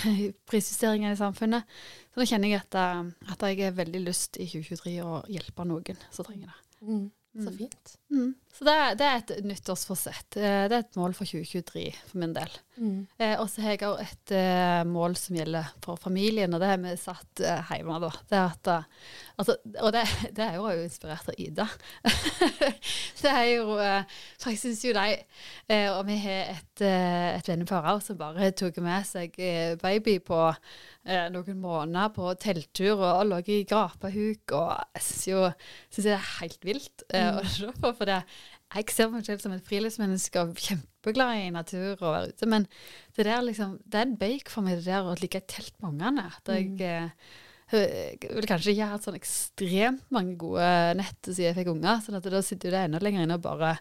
[0.48, 1.68] prisjusteringer i samfunnet.
[2.08, 5.68] Så nå kjenner jeg at, eh, at jeg har veldig lyst i 2023 å hjelpe
[5.68, 6.88] noen som trenger det.
[6.88, 7.06] Mm.
[7.38, 7.56] Så Mm.
[7.58, 7.96] fint.
[8.10, 8.34] Mm.
[8.58, 10.34] Så det, det er et nyttårsforsett.
[10.40, 12.50] Eh, Det er et mål for 2023 for min del.
[12.78, 13.06] Mm.
[13.18, 16.70] Eh, og så har jeg òg et eh, mål som gjelder for familien, og det
[16.72, 18.00] har vi satt eh, hjemme.
[18.02, 18.10] da.
[18.32, 18.70] Det at,
[19.38, 20.02] altså, og det,
[20.34, 21.68] det er jo inspirert av Ida.
[23.22, 23.78] det er jo
[24.38, 25.06] For jeg syns jo de
[25.94, 29.34] Og vi har et, et vennepar òg som bare tok med seg
[29.82, 30.38] baby på
[31.32, 35.38] noen måneder på telttur og lå i grapahuk, og jeg syns jo
[35.88, 37.92] synes det er helt vilt eh, å se på.
[37.96, 38.18] For det,
[38.74, 42.48] jeg ser meg selv som et friluftsmenneske og kjempeglad i natur og være ute.
[42.52, 42.66] Men
[43.16, 45.76] det der liksom, det er en bake for meg, det der å ligge i telt
[45.80, 46.26] med ungene.
[46.36, 47.38] At jeg, eh,
[47.72, 50.68] jeg vil kanskje ikke ha hatt sånn ekstremt mange gode
[51.00, 52.04] nett siden jeg fikk unger.
[52.04, 53.78] så da sitter jo det enda lenger inne og bare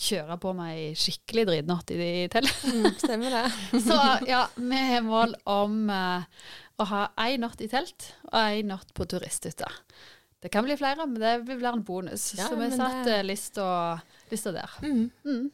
[0.00, 2.80] kjøre på meg skikkelig dritnatt i de teltene.
[2.80, 3.44] Mm, stemmer det.
[3.88, 6.24] Så ja, vi har mål om uh,
[6.80, 9.68] å ha én natt i telt og én natt på turisthytte.
[10.40, 12.30] Det kan bli flere, men det være en bonus.
[12.38, 14.70] Ja, så vi men satt det- eh, lista, lista der.
[14.82, 15.10] Mm.
[15.24, 15.50] Mm.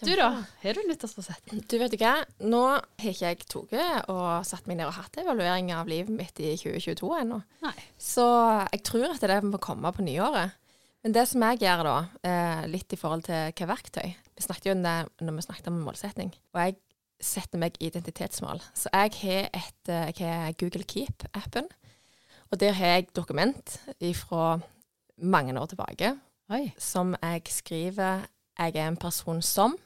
[0.00, 1.50] Du da, har du nyttårsforsett?
[1.68, 2.12] Du vet ikke,
[2.46, 3.72] nå har ikke jeg tatt
[4.08, 7.40] og satt meg ned og hatt evaluering av livet mitt i 2022 ennå.
[7.98, 8.22] Så
[8.72, 10.52] jeg tror at det må komme på nyåret.
[11.02, 14.66] Men det som jeg gjør da, eh, litt i forhold til hva verktøy Vi snakket
[14.66, 16.32] jo om det når vi snakket om målsetting.
[16.54, 16.76] Og jeg
[17.20, 18.60] setter meg identitetsmål.
[18.74, 21.66] Så jeg har et eh, jeg har Google Keep-appen.
[22.50, 23.80] Og der har jeg dokument
[24.14, 24.60] fra
[25.16, 26.14] mange år tilbake
[26.48, 26.72] Oi.
[26.78, 28.26] som jeg skriver
[28.58, 29.76] Jeg er en person som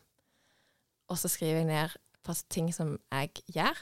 [1.08, 1.98] Og så skriver jeg ned
[2.50, 3.76] ting som jeg gjør.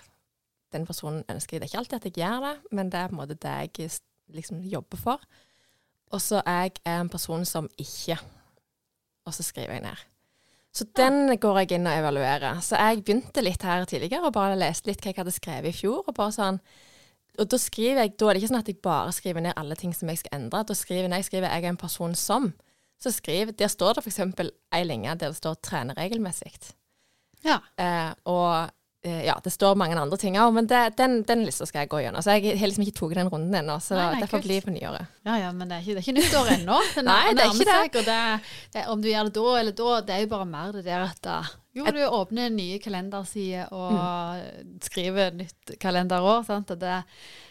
[0.73, 1.61] Den personen ønsker jeg.
[1.61, 3.79] Det er ikke alltid at jeg gjør det, men det er på en måte det
[3.79, 3.91] jeg
[4.29, 5.21] liksom jobber for.
[6.11, 8.19] Og så er jeg en person som ikke
[9.27, 9.97] Og så skriver jeg ned.
[10.73, 12.61] Så den går jeg inn og evaluerer.
[12.61, 15.77] Så jeg begynte litt her tidligere og bare leste litt hva jeg hadde skrevet i
[15.77, 16.05] fjor.
[16.07, 16.61] Og bare sånn
[17.41, 19.77] og da skriver jeg, da er det ikke sånn at jeg bare skriver ned alle
[19.79, 20.65] ting som jeg skal endre.
[20.69, 22.53] Da skriver jeg, når jeg skriver 'jeg er en person som',
[23.01, 24.21] så skriver, der står det f.eks.
[24.73, 26.75] ei linje der det står 'trene regelmessig'.
[27.45, 27.59] Ja.
[27.79, 28.71] Eh, og
[29.05, 31.89] eh, ja, det står mange andre ting òg, men det, den, den lista skal jeg
[31.89, 32.23] gå gjennom.
[32.23, 34.45] Så jeg har liksom ikke tatt den runden ennå, så Nei, nei, derfor kult.
[34.45, 35.07] blir det på nyåret.
[35.25, 36.79] Ja, ja, men det er ikke, det er ikke nyttår ennå.
[37.09, 37.81] Nei, det er ikke det.
[37.81, 38.21] seg, det,
[38.75, 41.07] det, om du gjør det da eller da, det er jo bare mer det der
[41.09, 41.41] at da,
[41.75, 44.81] jo, du åpner nye kalendersider og Mm.
[44.83, 46.45] skriver nytt kalenderår.
[46.47, 46.71] Sant?
[46.71, 47.05] Og det,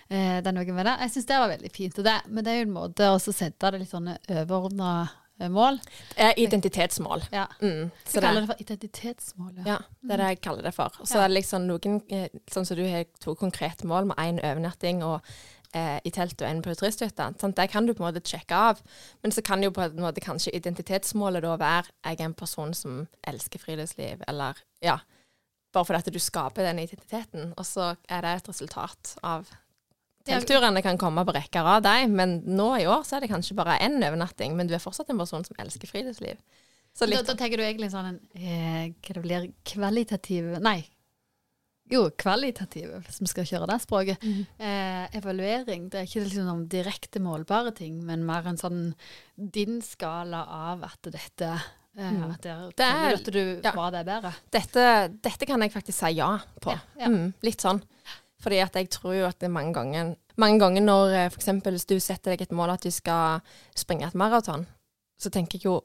[0.10, 0.98] eh, det er noe med det.
[1.00, 1.98] Jeg syns det var veldig fint.
[2.00, 5.10] Og det, men det er jo en måte å sette det litt sånne overordna
[5.50, 5.78] mål.
[6.18, 7.22] Det er identitetsmål.
[7.32, 7.46] Ja.
[7.62, 9.54] Mm, så Så kaller det for identitetsmål.
[9.58, 9.64] Ja.
[9.66, 10.90] ja, det er det jeg kaller det for.
[11.06, 11.24] Så Ja.
[11.26, 15.22] er liksom noen, eh, sånn som du har to konkrete mål med én overnatting og
[15.76, 17.32] eh, i telt og en på turisthytta.
[17.42, 18.82] Sånn, det kan du på en måte sjekke av.
[19.24, 22.74] Men så kan jo på en måte kanskje identitetsmålet da være jeg er en person
[22.78, 25.00] som elsker friluftsliv, eller ja.
[25.74, 29.50] Bare fordi at du skaper den identiteten, og så er det et resultat av
[30.26, 33.32] telturene Teltturene kan komme på rekker av deg, men nå i år så er det
[33.32, 34.58] kanskje bare én overnatting.
[34.58, 36.42] Men du er fortsatt en person som elsker friluftsliv.
[36.98, 40.82] Så Da, da tenker du egentlig sånn en eh, Hva det blir kvalitativ Nei.
[41.90, 44.22] Jo, kvalitativ, hvis vi skal kjøre det språket.
[44.22, 44.46] Mm.
[44.60, 45.88] Eh, evaluering.
[45.90, 48.94] Det er ikke liksom direkte målbare ting, men mer en sånn
[49.38, 51.68] din skala av at dette eh,
[52.00, 52.32] Mm.
[52.32, 53.72] At der, Det er- du at du ja.
[53.76, 54.34] var det bedre.
[54.52, 54.84] dette,
[55.22, 56.72] dette kan jeg faktisk si ja på.
[56.72, 57.08] Ja, ja.
[57.10, 57.82] Mm, litt sånn.
[58.40, 61.34] Fordi at jeg tror jo at det er mange ganger Mange ganger når f.eks.
[61.34, 63.42] for eksempel hvis du setter deg et mål at du skal
[63.76, 64.66] springe et maraton,
[65.20, 65.82] så tenker jeg jo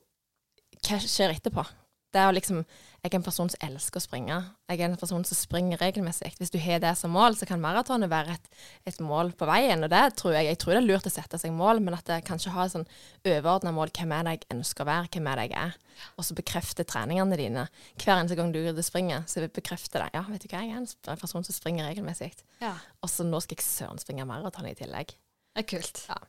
[0.86, 1.66] Hva skjer etterpå?
[2.14, 2.60] Det er jo liksom
[3.04, 4.36] Jeg er en person som elsker å springe.
[4.70, 6.30] Jeg er en person som springer regelmessig.
[6.38, 8.46] Hvis du har det som mål, så kan maratonet være et,
[8.88, 9.84] et mål på veien.
[9.84, 12.06] Og det tror jeg Jeg tror det er lurt å sette seg mål, men at
[12.08, 12.86] det kanskje har et sånn
[13.28, 13.92] overordna mål.
[13.92, 15.10] Hvem er det jeg ønsker å være?
[15.12, 15.76] Hvem er det jeg er?
[16.16, 17.66] Og så bekrefte treningene dine.
[18.00, 20.14] Hver eneste gang du er springer, så bekrefter det.
[20.16, 22.32] Ja, vet du hva, jeg er en person som springer regelmessig.
[22.64, 22.72] Ja.
[23.04, 25.12] Og så nå skal jeg søren springe maraton i tillegg.
[25.52, 26.06] Det er kult.
[26.08, 26.22] Ja.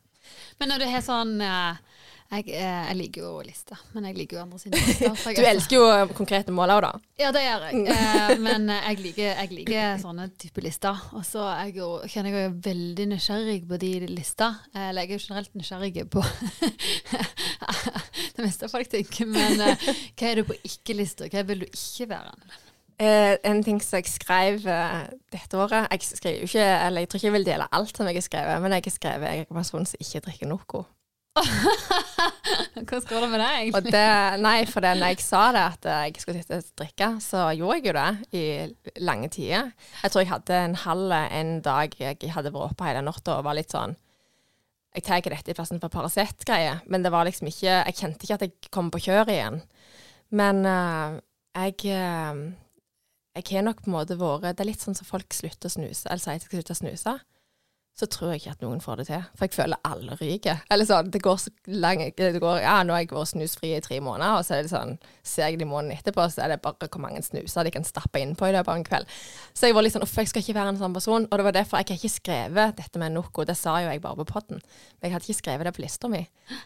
[0.60, 1.84] Men når du har sånn eh,
[2.26, 5.14] jeg, eh, jeg liker jo lister, men jeg liker jo andre sine lister.
[5.38, 6.92] Du er elsker jo konkrete mål òg, da.
[7.22, 7.84] Ja, det gjør jeg.
[7.94, 11.06] Eh, men jeg liker, jeg liker sånne type lister.
[11.16, 11.72] Og så er
[12.10, 14.58] kjenner jeg jo veldig nysgjerrig på de lister.
[14.74, 16.26] Eller jeg er jo generelt nysgjerrig på
[18.36, 19.30] det meste folk tenker.
[19.30, 21.30] Men hva er du på ikke-lista?
[21.30, 22.64] Hva vil du ikke være?
[22.96, 25.00] Eh, en ting som jeg skrev eh,
[25.34, 28.08] dette året Jeg skriver jo ikke, eller jeg tror ikke jeg vil dele alt som
[28.08, 30.86] jeg har skrevet, men jeg har skrevet jeg er en person som ikke drikker noe.
[31.36, 33.74] Hvordan går det med deg?
[33.76, 34.06] Og det,
[34.40, 37.82] nei, for det, når jeg sa det at jeg skulle sitte og drikke, så gjorde
[37.82, 39.70] jeg jo det i lange tider.
[40.00, 43.48] Jeg tror jeg hadde en halv en dag jeg hadde vært oppe hele natta og
[43.50, 44.00] var litt sånn
[44.96, 48.24] Jeg tar ikke dette i plassen for Paracet-greie, men det var liksom ikke Jeg kjente
[48.24, 49.66] ikke at jeg kom på kjøret igjen.
[50.32, 51.20] Men eh,
[51.60, 52.46] jeg eh,
[53.36, 55.74] Jeg har nok på en måte vært Det er litt sånn som folk slutter å
[55.74, 57.16] snuse, eller sier at de skal slutte å snuse.
[57.96, 59.22] Så tror jeg ikke at noen får det til.
[59.40, 60.64] For jeg føler alle ryker.
[60.72, 63.80] Eller sånn, det går så lenge det går, Ja, nå har jeg vært snusfri i
[63.84, 66.58] tre måneder, og så er det sånn, ser jeg det måneden etterpå, så er det
[66.66, 69.16] bare hvor mange snuser de kan stappe innpå i løpet av en kveld.
[69.56, 71.28] Så jeg var litt sånn Uff, jeg skal ikke være en sånn person.
[71.30, 73.48] Og det var derfor jeg har ikke skrevet dette med Noco.
[73.48, 74.60] Det sa jo jeg bare på podden.
[75.00, 76.26] Men jeg hadde ikke skrevet det på lista mi.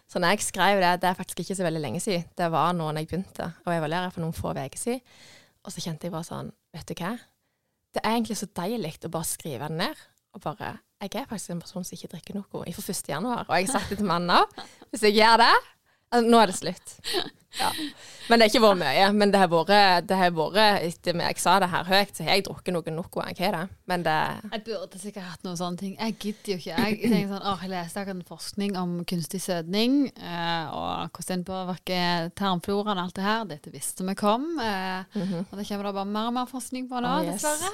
[0.10, 2.26] Så når jeg skrev det, det er faktisk ikke så veldig lenge siden.
[2.38, 5.06] Det var nå jeg begynte å evaluere for noen få uker siden.
[5.66, 7.16] Og så kjente jeg bare sånn Vet du hva?
[7.96, 10.06] Det er egentlig så deilig å bare skrive det ned.
[10.38, 13.04] Og bare Jeg er faktisk en person som ikke drikker noe fra 1.
[13.10, 13.46] januar.
[13.48, 14.64] Og jeg har det til mannen òg.
[14.92, 15.54] Hvis jeg gjør det
[16.12, 16.96] Nå er det slutt.
[17.60, 17.70] Ja.
[18.30, 19.06] Men det har ikke vært mye.
[19.18, 22.74] Men det har vært, etter at jeg sa det her høyt, så har jeg drukket
[22.76, 23.24] noe Noco.
[23.26, 23.62] Det.
[23.90, 24.16] Men det
[24.54, 25.96] Jeg burde sikkert hatt noen sånne ting.
[25.98, 26.78] Jeg gidder jo ikke.
[26.78, 31.46] Jeg tenker sånn, åh, jeg leste akkurat forskning om kunstig sødning, eh, og hvordan den
[31.50, 33.44] påvirker tarmfloraen og alt det her.
[33.50, 34.48] Dette visste vi kom.
[34.62, 35.20] Eh,
[35.52, 37.42] Og det kommer det bare mer og mer forskning på nå, Oh, yes.
[37.42, 37.74] dessverre.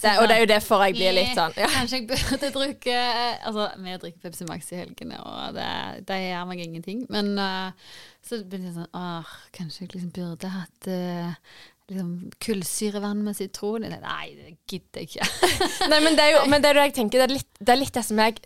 [0.00, 1.68] Det, og det er jo derfor jeg blir litt sånn ja.
[1.76, 5.68] Kanskje jeg burde drikke eh, Altså, vi drikker Pepsi Max i helgene, og det,
[6.08, 7.02] det gjør meg ingenting.
[7.12, 7.92] Men uh,
[8.24, 11.36] så begynte jeg sånn Åh, kanskje jeg liksom burde hatt uh,
[11.90, 12.10] liksom
[12.42, 13.84] kullsyrevann med sitron?
[13.84, 15.28] Nei, det gidder jeg ikke.
[15.92, 17.76] Nei, men det er jo men det er det jeg tenker, det er, litt, det
[17.76, 18.40] er litt det som jeg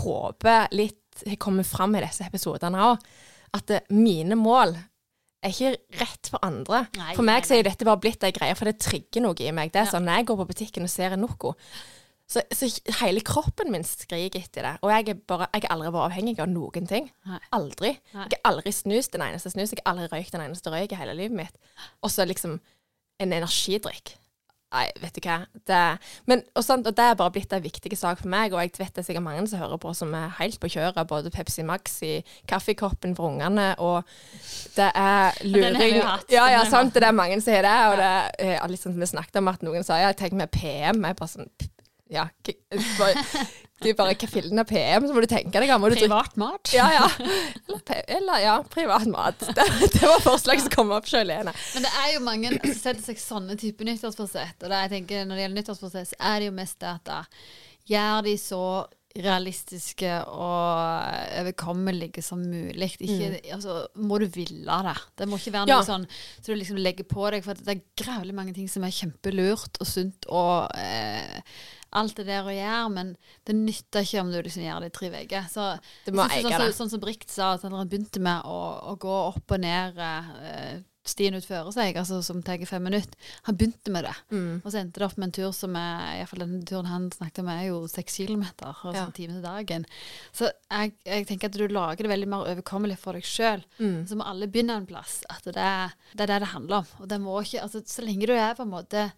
[0.00, 3.08] håper litt kommer fram i disse episodene òg.
[3.56, 4.74] At mine mål
[5.44, 6.86] er ikke rett for andre.
[6.96, 9.34] Nei, for meg nei, så er dette bare blitt ei greie, for det trigger noe
[9.40, 9.72] i meg.
[9.72, 9.90] Det er Ja.
[9.92, 11.54] sånn, Når jeg går på butikken og ser en Noco,
[12.28, 12.66] så, så
[13.02, 14.78] hele kroppen min skriker etter det.
[14.82, 17.10] Og jeg er, bare, jeg har aldri vært avhengig av noen ting.
[17.52, 17.92] Aldri.
[18.12, 19.70] Jeg har aldri snust den eneste snus.
[19.70, 21.54] Jeg har aldri røykt den eneste røyk i hele livet mitt.
[22.02, 22.58] Og så liksom
[23.20, 24.16] en energidrikk.
[24.74, 25.36] Nei, vet du hva.
[25.68, 25.80] Det,
[26.26, 28.72] men, og, sånt, og det er bare blitt en viktig sak for meg, og jeg
[28.80, 31.06] vet det er sikkert mange som hører på som er helt på kjøret.
[31.08, 32.16] Både Pepsi Max i
[32.50, 34.02] kaffekoppen for ungene, og
[34.76, 36.26] det er den har vi luring hatt.
[36.34, 36.96] Ja, ja, sant.
[36.96, 37.78] Det er mange som har det.
[37.92, 40.50] Og det er litt sånn som vi snakket om at noen sa ja, tenk med
[40.52, 41.04] PM.
[41.06, 41.50] Jeg bare sånn
[42.12, 45.84] Ja, du bare, hva fillen er PM, så må du tenke deg om.
[45.90, 46.70] Privat mat.
[46.72, 47.08] ja, ja.
[47.66, 49.42] Eller, eller ja, privat mat.
[49.56, 51.52] Det, det var forslag som kom opp sjøl, Lene.
[51.74, 54.62] Men det er jo mange som setter seg sånne typer nyttårsforsett.
[54.62, 57.10] Og det jeg tenker når det gjelder nyttårsforsett, så er det jo mest det at
[57.10, 57.22] da
[57.90, 58.62] gjør de så
[59.16, 62.90] realistiske og overkommelige som mulig.
[63.00, 64.96] Ikke, altså, må du ville det.
[65.18, 65.86] Det må ikke være noe Ja.
[65.86, 68.92] sånn så du liksom legger på deg, for det er grævlig mange ting som er
[68.92, 71.40] kjempelurt og sunt og eh,
[71.92, 73.16] alt det der å gjøre, men
[73.46, 75.46] det nytter ikke om du liksom gjør det i tre uker.
[75.48, 75.68] Så
[76.06, 76.50] sånn.
[76.66, 78.58] Sånn, sånn som Brikt sa, at han begynte med å,
[78.92, 83.14] å gå opp og ned eh, stien utfører seg, altså som tar fem minutter.
[83.46, 84.60] Han begynte med det, Mm.
[84.64, 86.86] og så endte det opp med en tur som er, i hvert fall den turen
[86.90, 89.10] han snakket om, er jo seks kilometer, altså Ja.
[89.14, 89.86] time til dagen.
[90.34, 93.62] Så jeg, jeg tenker at du lager det veldig mer overkommelig for deg sjøl.
[93.78, 94.02] Mm.
[94.08, 95.22] Så må alle begynne en plass.
[95.30, 96.86] At det det er det det handler om.
[97.00, 99.12] Og det må ikke, altså Så lenge du er på en måte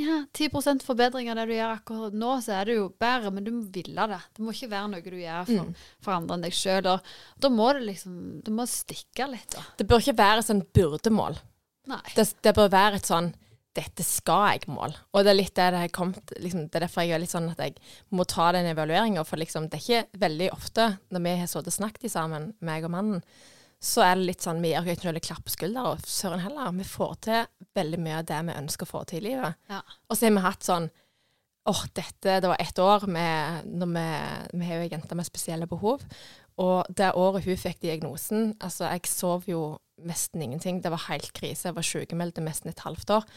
[0.00, 3.44] ja, 10 forbedring av det du gjør akkurat nå, så er det jo bedre, men
[3.46, 4.20] du må ville det.
[4.36, 5.74] Det må ikke være noe du gjør for, Mm.
[6.00, 6.88] for andre enn deg sjøl.
[7.40, 9.62] Da må det liksom Du må stikke litt, da.
[9.76, 11.38] Det bør ikke være et sånn burdemål.
[11.90, 12.00] Nei.
[12.14, 13.32] Det, det bør være et sånn
[13.72, 14.96] 'dette skal jeg'-mål.
[15.14, 17.30] Og det er litt det det har kommet liksom, Det er derfor jeg er litt
[17.30, 17.76] sånn at jeg
[18.10, 19.24] må ta den evalueringa.
[19.24, 22.84] For liksom, det er ikke veldig ofte når vi har sittet og snakket sammen, meg
[22.84, 23.22] og mannen,
[23.80, 26.72] så er det litt sånn vi gir ikke noe klapp på skuldra, og søren heller.
[26.76, 29.56] Vi får til veldig mye av det vi ønsker å få til i livet.
[29.72, 29.80] Ja.
[30.08, 30.90] Og så har vi hatt sånn
[31.70, 34.04] åh, dette, det var ett år med, når vi,
[34.58, 36.04] vi har jo ei jente med spesielle behov.
[36.60, 39.64] Og det året hun fikk diagnosen, altså jeg sov jo
[40.04, 40.80] nesten ingenting.
[40.84, 41.68] Det var helt krise.
[41.68, 43.28] Jeg var sykemeldt nesten et halvt år.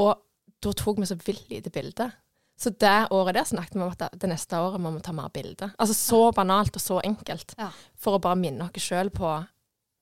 [0.00, 0.16] Og
[0.64, 2.10] da tok vi så vilt lite bilde.
[2.58, 5.14] Så det året der snakket vi om at det, det neste året må vi ta
[5.14, 5.70] mer bilder.
[5.78, 7.54] Altså så banalt og så enkelt.
[7.60, 7.70] Ja.
[7.96, 9.30] For å bare minne oss sjøl på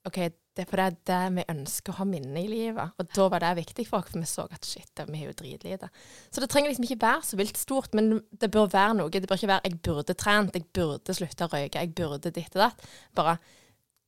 [0.07, 0.19] OK,
[0.57, 2.95] det er for det er det vi ønsker å ha minne i livet.
[2.97, 5.35] Og da var det viktig for oss, for vi så at shit, vi er jo
[5.37, 5.91] dritlite.
[6.31, 9.11] Så det trenger liksom ikke være så vilt stort, men det bør være noe.
[9.13, 12.57] Det bør ikke være 'jeg burde trent', 'jeg burde slutte å røyke', 'jeg burde ditt
[12.57, 12.87] og datt'.
[13.15, 13.39] Bare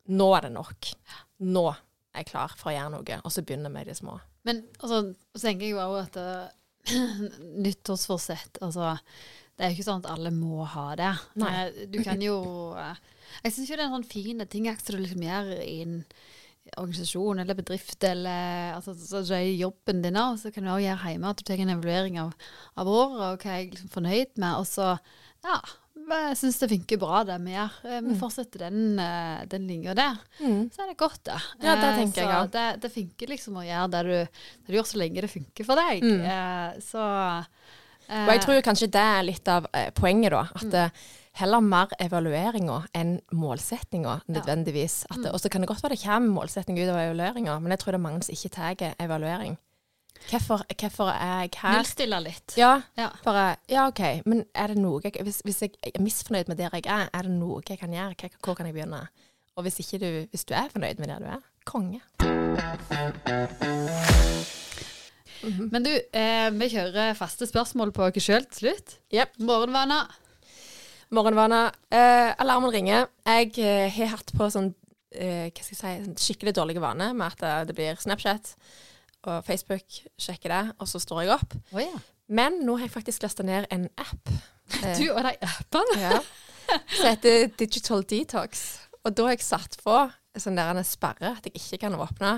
[0.08, 0.94] 'nå er det nok'.
[1.40, 3.20] Nå er jeg klar for å gjøre noe.
[3.24, 4.20] Og så begynner vi i det små.
[4.44, 6.48] Men altså, så tenker jeg jo også at uh,
[7.64, 8.96] nyttårsforsett Altså,
[9.58, 11.12] det er jo ikke sånn at alle må ha det.
[11.42, 11.52] Nei.
[11.66, 12.38] Eh, Du kan jo
[12.78, 12.96] eh,
[13.44, 16.04] Jeg syns jo det er en sånn fin ting som du liksom gjør i en
[16.76, 21.12] organisasjon eller bedrift eller altså, så så jobben din òg, så kan du også gjøre
[21.14, 22.34] hjemme at du tar en evaluering av,
[22.76, 24.58] av året og hva jeg er liksom fornøyd med.
[24.60, 24.90] Og så,
[25.46, 25.56] ja,
[26.08, 27.78] jeg syns det funker bra, det vi gjør.
[27.84, 28.18] Eh, Vi Mm.
[28.20, 30.18] fortsetter den, eh, den linja der
[30.72, 31.38] så er det godt, da.
[31.62, 32.52] Ja, det tenker tenker jeg så også.
[32.52, 35.64] Det, det funker liksom å gjøre det du, det du gjør så lenge det funker
[35.64, 36.02] for deg.
[36.02, 36.20] Mm.
[36.20, 37.04] Eh, så
[38.08, 40.44] eh, Og jeg tror jo kanskje det er litt av eh, poenget, da.
[40.54, 40.92] At Mm.
[41.38, 45.04] Heller mer evalueringa enn målsettinga, nødvendigvis.
[45.10, 45.16] Ja.
[45.16, 45.30] Mm.
[45.32, 47.94] og så kan det godt være det kommer målsetting ut av evalueringa, men jeg tror
[47.94, 49.58] det er mange som ikke tar evaluering.
[50.30, 51.76] Hvorfor, hvorfor er jeg her?
[51.78, 52.56] Nullstille litt.
[52.58, 53.08] Ja, Ja.
[53.24, 56.70] bare Ja, OK, men er det noe jeg, hvis, hvis jeg er misfornøyd med der
[56.74, 58.30] jeg er, er det noe jeg kan gjøre?
[58.44, 59.08] Hvor kan jeg begynne?
[59.56, 62.00] Og hvis, du, hvis du er fornøyd med der du er, konge.
[65.70, 68.98] Men du, eh, vi kjører faste spørsmål på oss sjøl til slutt.
[69.14, 69.38] Yep.
[69.38, 70.10] Morgenvaner.
[71.14, 71.60] Morgenvane.
[71.90, 73.06] Eh, alarmen ringer.
[73.24, 74.68] Jeg eh, har hatt på sånn
[75.16, 78.50] eh, hva skal jeg si, sånn skikkelig dårlig vane med at eh, det blir Snapchat
[79.28, 79.86] og Facebook.
[80.20, 81.56] Sjekker det, og så står jeg opp.
[81.72, 81.96] Oh, ja.
[82.28, 84.34] Men nå har jeg faktisk lasta ned en app.
[84.82, 85.96] eh, Du og de appene.
[86.02, 86.20] ja,
[86.92, 88.66] som heter Digital Detox.
[89.04, 89.96] Og da har jeg satt på
[90.38, 92.36] sånn der en sperre at jeg ikke kan åpne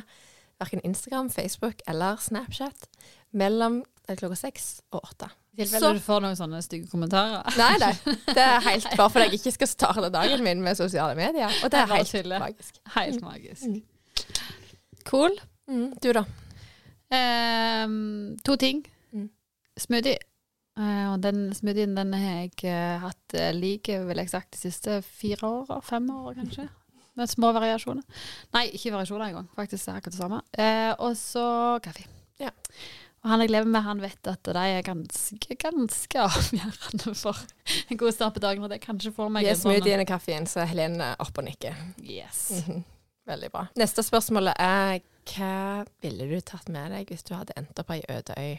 [0.61, 2.87] verken Instagram, Facebook eller Snapchat
[3.35, 5.27] mellom eh, klokka seks og åtte.
[5.59, 7.43] I Så- tilfelle du får noen sånne stygge kommentarer.
[7.59, 7.93] Nei, nei.
[8.31, 11.51] Det er helt bare fordi jeg ikke skal starte dagen min med sosiale medier.
[11.65, 12.79] Og det er helt magisk.
[12.95, 13.67] Helt magisk.
[13.67, 13.83] Mm.
[15.11, 15.35] Cool.
[15.69, 16.25] Mm, du, da?
[17.11, 18.85] Um, to ting.
[19.13, 19.29] Mm.
[19.79, 20.19] Smoothie.
[20.79, 24.61] Eh, og den smoothien den har jeg uh, hatt uh, like, vil jeg sagt, de
[24.63, 25.81] siste fire åra.
[25.85, 26.69] Fem år, kanskje.
[27.19, 28.07] Med små variasjoner.
[28.55, 29.51] Nei, ikke variasjoner engang.
[29.59, 30.41] Faktisk er akkurat det samme.
[30.57, 31.45] Uh, og så
[31.85, 32.07] kaffe.
[32.41, 32.55] Ja.
[33.21, 37.37] Og han jeg lever med, han vet at de er ganske, ganske avgjørende for
[37.93, 38.65] en god start på dagen.
[38.65, 41.47] Og det kanskje får meg Gi en smoothien og kaffen, så er Helene opp og
[41.51, 41.77] nikker.
[42.01, 42.47] Yes.
[42.63, 42.83] Mhm.
[43.29, 43.67] Veldig bra.
[43.79, 47.99] Neste spørsmål er hva ville du tatt med deg hvis du hadde endt opp på
[47.99, 48.55] ei øde øy?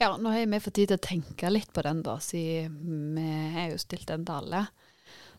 [0.00, 3.28] Ja, nå har vi fått tid til å tenke litt på den, da, siden vi
[3.54, 4.64] har jo stilt den til alle.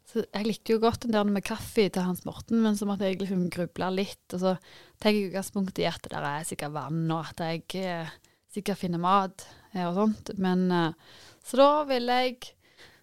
[0.07, 3.09] Så jeg likte jo godt den der med kaffe til Hans Morten, men så måtte
[3.09, 4.23] jeg liksom gruble litt.
[4.31, 4.53] Og så
[5.01, 8.15] tenker jeg utgangspunkt i at det er sikkert vann, og at jeg eh,
[8.57, 9.45] sikkert finne mat.
[9.77, 10.33] og sånt.
[10.41, 12.53] Men eh, Så da vil jeg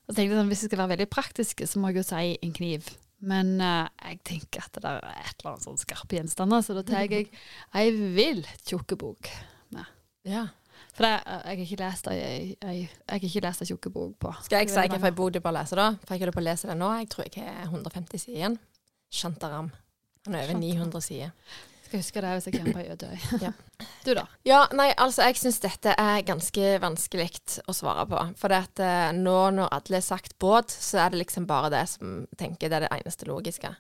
[0.05, 2.53] jeg tenkte sånn, Hvis jeg skal være veldig praktisk, så må jeg jo si en
[2.53, 2.91] kniv.
[3.25, 6.83] Men uh, jeg tenker at det er et eller annet sånn skarpe gjenstander, så da
[6.85, 7.31] tar jeg
[7.81, 9.31] ei vill tjukk bok.
[10.25, 10.47] Ja.
[10.95, 12.19] For det, jeg har ikke lest ei,
[12.65, 14.33] ei, jeg har ikke lest ei tjukk bok på.
[14.47, 15.91] Skal jeg si hvilken bok du bør lese, da?
[16.05, 16.91] For jeg holder på å lese den nå.
[17.01, 18.59] Jeg tror jeg har 150 sider igjen.
[19.15, 19.71] Shantaram.
[20.25, 21.33] Han er over 900 sider.
[21.95, 23.19] Skal huske det hvis jeg kommer på Ødøy.
[23.45, 23.51] Ja.
[24.03, 24.25] Du, da?
[24.43, 27.29] Ja, nei, altså jeg syns dette er ganske vanskelig
[27.71, 28.23] å svare på.
[28.41, 31.71] For det at eh, nå når alle har sagt båt, så er det liksom bare
[31.71, 33.71] det som tenker det er det eneste logiske.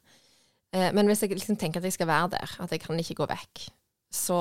[0.70, 3.18] Eh, men hvis jeg liksom tenker at jeg skal være der, at jeg kan ikke
[3.18, 3.66] gå vekk,
[4.14, 4.40] så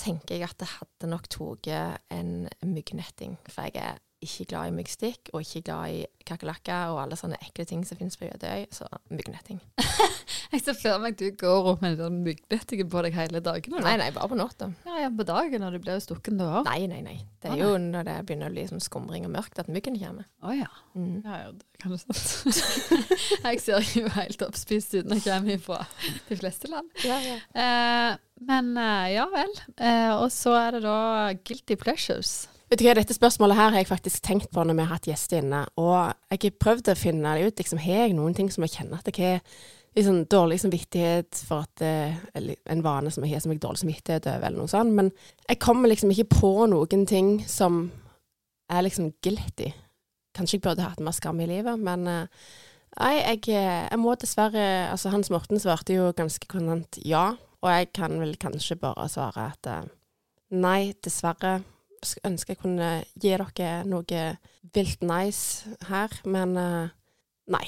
[0.00, 1.70] tenker jeg at det hadde nok tatt
[2.10, 2.34] en
[2.66, 3.38] myggnetting.
[3.46, 7.38] For jeg er ikke glad i myggstikk, og ikke glad i kakerlakker og alle sånne
[7.40, 8.66] ekle ting som finnes på Jødøy.
[8.74, 9.60] Så myggnetting.
[10.52, 13.76] Jeg ser for meg du går rundt med den myggnettingen på deg hele dagen.
[13.76, 13.86] eller?
[13.86, 14.70] Nei, nei, bare på natta.
[14.86, 16.68] Ja, ja, på dagen når du blir stukken da òg.
[16.68, 17.16] Nei, nei, nei.
[17.40, 20.28] Det er jo når det begynner å bli sånn skumring og mørkt at myggen kommer.
[20.44, 20.68] Å ja.
[20.98, 21.22] Mm.
[21.24, 22.56] Ja, ja, det kan du sant.
[23.46, 25.82] jeg ser jo helt oppspist ut når jeg kommer fra
[26.28, 26.92] de fleste land.
[27.06, 27.40] Ja, ja.
[27.54, 29.52] Eh, men eh, ja vel.
[29.78, 30.98] Eh, og så er det da
[31.40, 32.40] guilty pleasures.
[32.70, 35.06] Vet du hva, Dette spørsmålet her har jeg faktisk tenkt på når vi har hatt
[35.10, 35.64] gjester inne.
[35.82, 37.58] Og jeg har prøvd å finne det ut.
[37.58, 39.40] liksom, Har jeg noen ting som jeg kjenner at jeg har
[39.98, 41.90] liksom, dårlig samvittighet for at det
[42.38, 44.94] er en vane som jeg har som jeg har dårlig samvittighet over, eller noe sånt.
[44.94, 45.10] Men
[45.48, 47.88] jeg kommer liksom ikke på noen ting som
[48.70, 49.72] er liksom guilty.
[50.38, 52.46] Kanskje jeg burde hatt mer skam i livet, men eh,
[53.00, 57.74] nei, jeg, eh, jeg må dessverre Altså, Hans Morten svarte jo ganske kontant ja, og
[57.74, 59.90] jeg kan vel kanskje bare svare at eh,
[60.54, 61.58] nei, dessverre
[62.06, 62.90] sk- ønsker jeg kunne
[63.20, 64.22] gi dere noe
[64.74, 66.88] vilt nice her, men eh,
[67.52, 67.66] nei.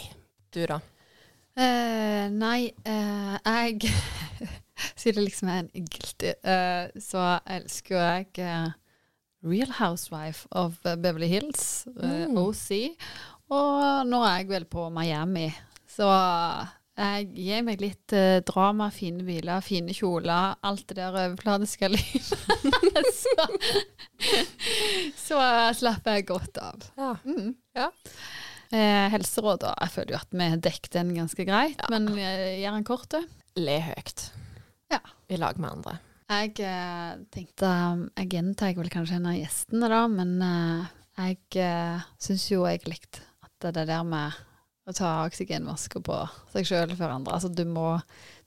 [0.52, 0.80] Du, da?
[1.56, 3.82] Uh, nei, uh, jeg
[4.96, 8.72] Siden det liksom er en guilty, uh, så elsker jo jeg
[9.44, 12.36] Real Housewife of Beverly Hills, Mm.
[12.38, 12.96] OC.
[13.52, 15.48] Og nå er jeg vel på Miami,
[15.90, 16.06] så
[16.92, 22.32] jeg gir meg litt eh, drama, fine biler, fine kjoler, alt det der overfladiske livet.
[23.22, 23.46] så,
[25.16, 25.40] så
[25.78, 26.84] slapper jeg godt av.
[27.00, 27.14] Ja.
[27.24, 27.54] Mm.
[27.78, 27.88] Ja.
[28.72, 29.72] Eh, helseråd, da.
[29.80, 33.20] Jeg føler jo at vi dekket den ganske greit, men eh, gjør den kort, du.
[33.60, 34.28] Le høyt.
[34.92, 35.00] Ja.
[35.32, 35.98] I lag med andre.
[36.32, 37.68] Jeg eh, tenkte
[38.16, 43.24] Jeg gjentar vel kanskje en av gjestene, da, men eh, jeg eh, syns jo likte
[43.44, 44.36] at det der med
[44.88, 46.16] å ta oksygenmasker på
[46.52, 47.94] seg sjøl for andre Altså, du må,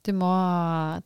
[0.06, 0.34] du må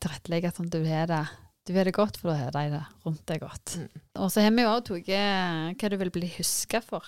[0.01, 1.23] tilrettelegge sånn at du har det
[1.69, 3.75] du har det godt, for da har de det rundt deg godt.
[3.77, 3.99] Mm.
[4.23, 7.05] Og så har vi jo òg tatt hva du vil bli huska for.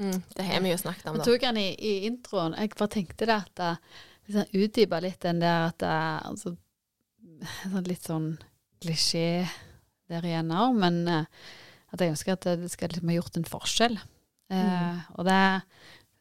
[0.00, 1.20] Mm, det har vi jo snakket om, da.
[1.20, 1.26] da.
[1.26, 2.56] tok den i, i introen.
[2.56, 6.54] Jeg bare tenkte det at uh, liksom utdypa litt den der at det er altså,
[7.66, 8.30] sånn litt sånn
[8.80, 9.26] klisjé
[10.08, 11.44] der igjen òg, men uh,
[11.92, 14.00] at jeg ønsker at det skal liksom ha gjort en forskjell.
[14.50, 15.40] Eh, Og det,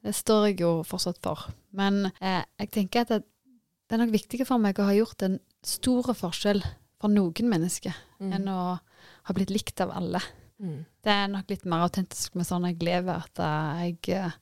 [0.06, 1.48] det står jeg jo fortsatt for.
[1.76, 3.22] Men eh, jeg tenker at det,
[3.90, 6.62] det er nok viktigere for meg å ha gjort en stor forskjell
[7.00, 8.34] for noen mennesker, Mm.
[8.36, 8.62] enn å
[9.24, 10.20] ha blitt likt av alle.
[10.60, 10.82] Mm.
[11.04, 14.34] Det er nok litt mer autentisk med sånn jeg lever, at eh, jeg, eh,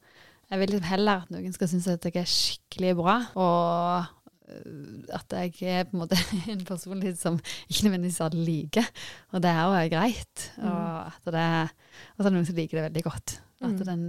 [0.49, 4.07] jeg vil liksom heller at noen skal synes at jeg er skikkelig bra, og
[4.49, 6.17] eh, at jeg er på en måte
[6.53, 7.37] en personlighet som
[7.69, 8.89] ikke nødvendigvis alle liker.
[9.33, 10.47] Og det er jo greit.
[10.57, 11.75] Og at det er,
[12.15, 13.35] og så er noen som liker det veldig godt.
[13.61, 13.85] At Mm.
[13.85, 14.01] den,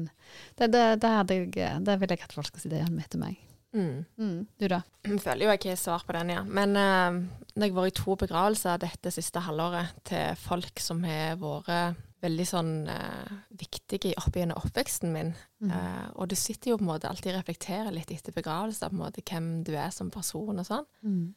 [0.58, 1.12] det, det, det,
[1.56, 3.38] jeg, det vil jeg at folk skal si igjen med etter meg.
[3.72, 4.04] Mm.
[4.16, 4.46] Mm.
[4.60, 4.82] Du da?
[5.04, 6.42] Jeg føler jo jeg har svar på den, ja.
[6.44, 7.18] Men uh,
[7.54, 12.46] jeg jeg var i to begravelser dette siste halvåret til folk som har vært veldig
[12.48, 15.72] sånn uh, viktige opp gjennom oppveksten min, Mm.
[15.74, 18.94] Uh, og du sitter jo på en måte alltid og reflekterer litt etter begravelser, på
[18.94, 20.84] en måte hvem du er som person og sånn.
[21.02, 21.34] Mm.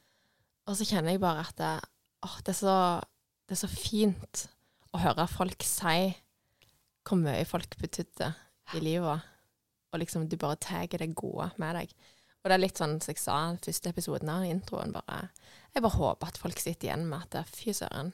[0.69, 1.71] Og så kjenner jeg bare at det,
[2.21, 2.75] oh, det, er så,
[3.49, 4.43] det er så fint
[4.93, 6.13] å høre folk si
[7.07, 8.31] hvor mye folk betydde
[8.77, 9.27] i livet,
[9.91, 11.93] og liksom du bare tar det gode med deg.
[12.41, 15.29] Og det er litt sånn som jeg sa i første episoden av introen, bare
[15.75, 18.13] Jeg bare håper at folk sitter igjen med at fy søren,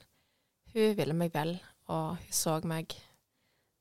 [0.76, 1.56] hun ville meg vel,
[1.90, 2.94] og hun så meg.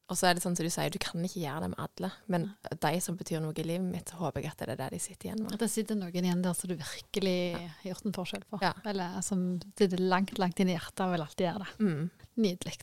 [0.06, 2.10] Og så er det sånn som du sier, du kan ikke gjøre det med alle,
[2.30, 5.00] men de som betyr noe i livet mitt, håper jeg at det er det de
[5.02, 5.56] sitter igjen med.
[5.56, 8.62] At det sitter noen igjen der som du virkelig har gjort en forskjell for.
[8.62, 8.70] Ja.
[8.86, 9.42] Eller som
[9.74, 11.88] sitter langt, langt inn i hjertet og vil alltid gjøre det.
[11.88, 12.28] Mm.
[12.46, 12.76] Nydelig.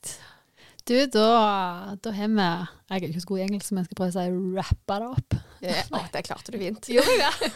[0.83, 1.27] Du, da,
[2.03, 4.15] da har vi Jeg er ikke så god i engelsk, men jeg skal prøve å
[4.17, 5.37] si rappa det opp.
[5.63, 6.89] Ja, det klarte du fint.
[6.91, 7.51] Gjorde jeg det?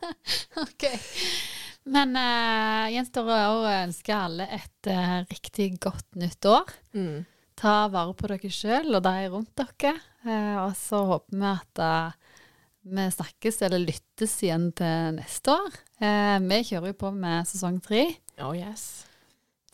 [0.64, 0.86] OK.
[1.90, 6.70] Men uh, gjenstår å ønske alle et uh, riktig godt nytt år.
[6.94, 7.24] Mm.
[7.58, 9.96] Ta vare på dere sjøl og de rundt dere.
[10.22, 12.18] Uh, og så håper vi at uh,
[12.86, 15.74] vi snakkes eller lyttes igjen til neste år.
[16.00, 18.06] Vi kjører jo på med sesong tre.
[18.40, 19.02] Oh yes.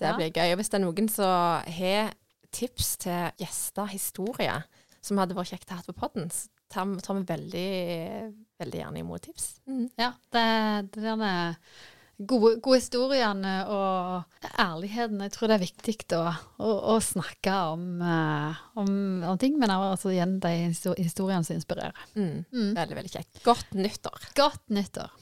[0.01, 0.17] Det Ja.
[0.19, 0.49] blir gøy.
[0.55, 2.17] Og hvis det er noen som har
[2.57, 4.65] tips til gjester, historier,
[5.05, 7.67] som hadde vært kjekt å ha på podden, så tar, vi- tar vi veldig,
[8.63, 9.51] veldig gjerne imot tips.
[9.71, 9.85] Mm.
[10.01, 10.47] Ja, det,
[10.97, 11.31] det derne
[12.19, 15.21] gode, gode historiene og ærligheten.
[15.27, 16.25] Jeg tror det er viktig å,
[16.65, 18.91] å, å snakke om, eh, om,
[19.31, 20.55] om ting, men også altså, igjen de
[21.05, 21.95] historiene som inspirerer.
[22.17, 22.41] Mm.
[22.51, 22.73] Mm.
[22.81, 23.43] Veldig, veldig kjekt.
[23.47, 24.27] Godt nyttår.
[24.41, 25.13] Godt nyttår.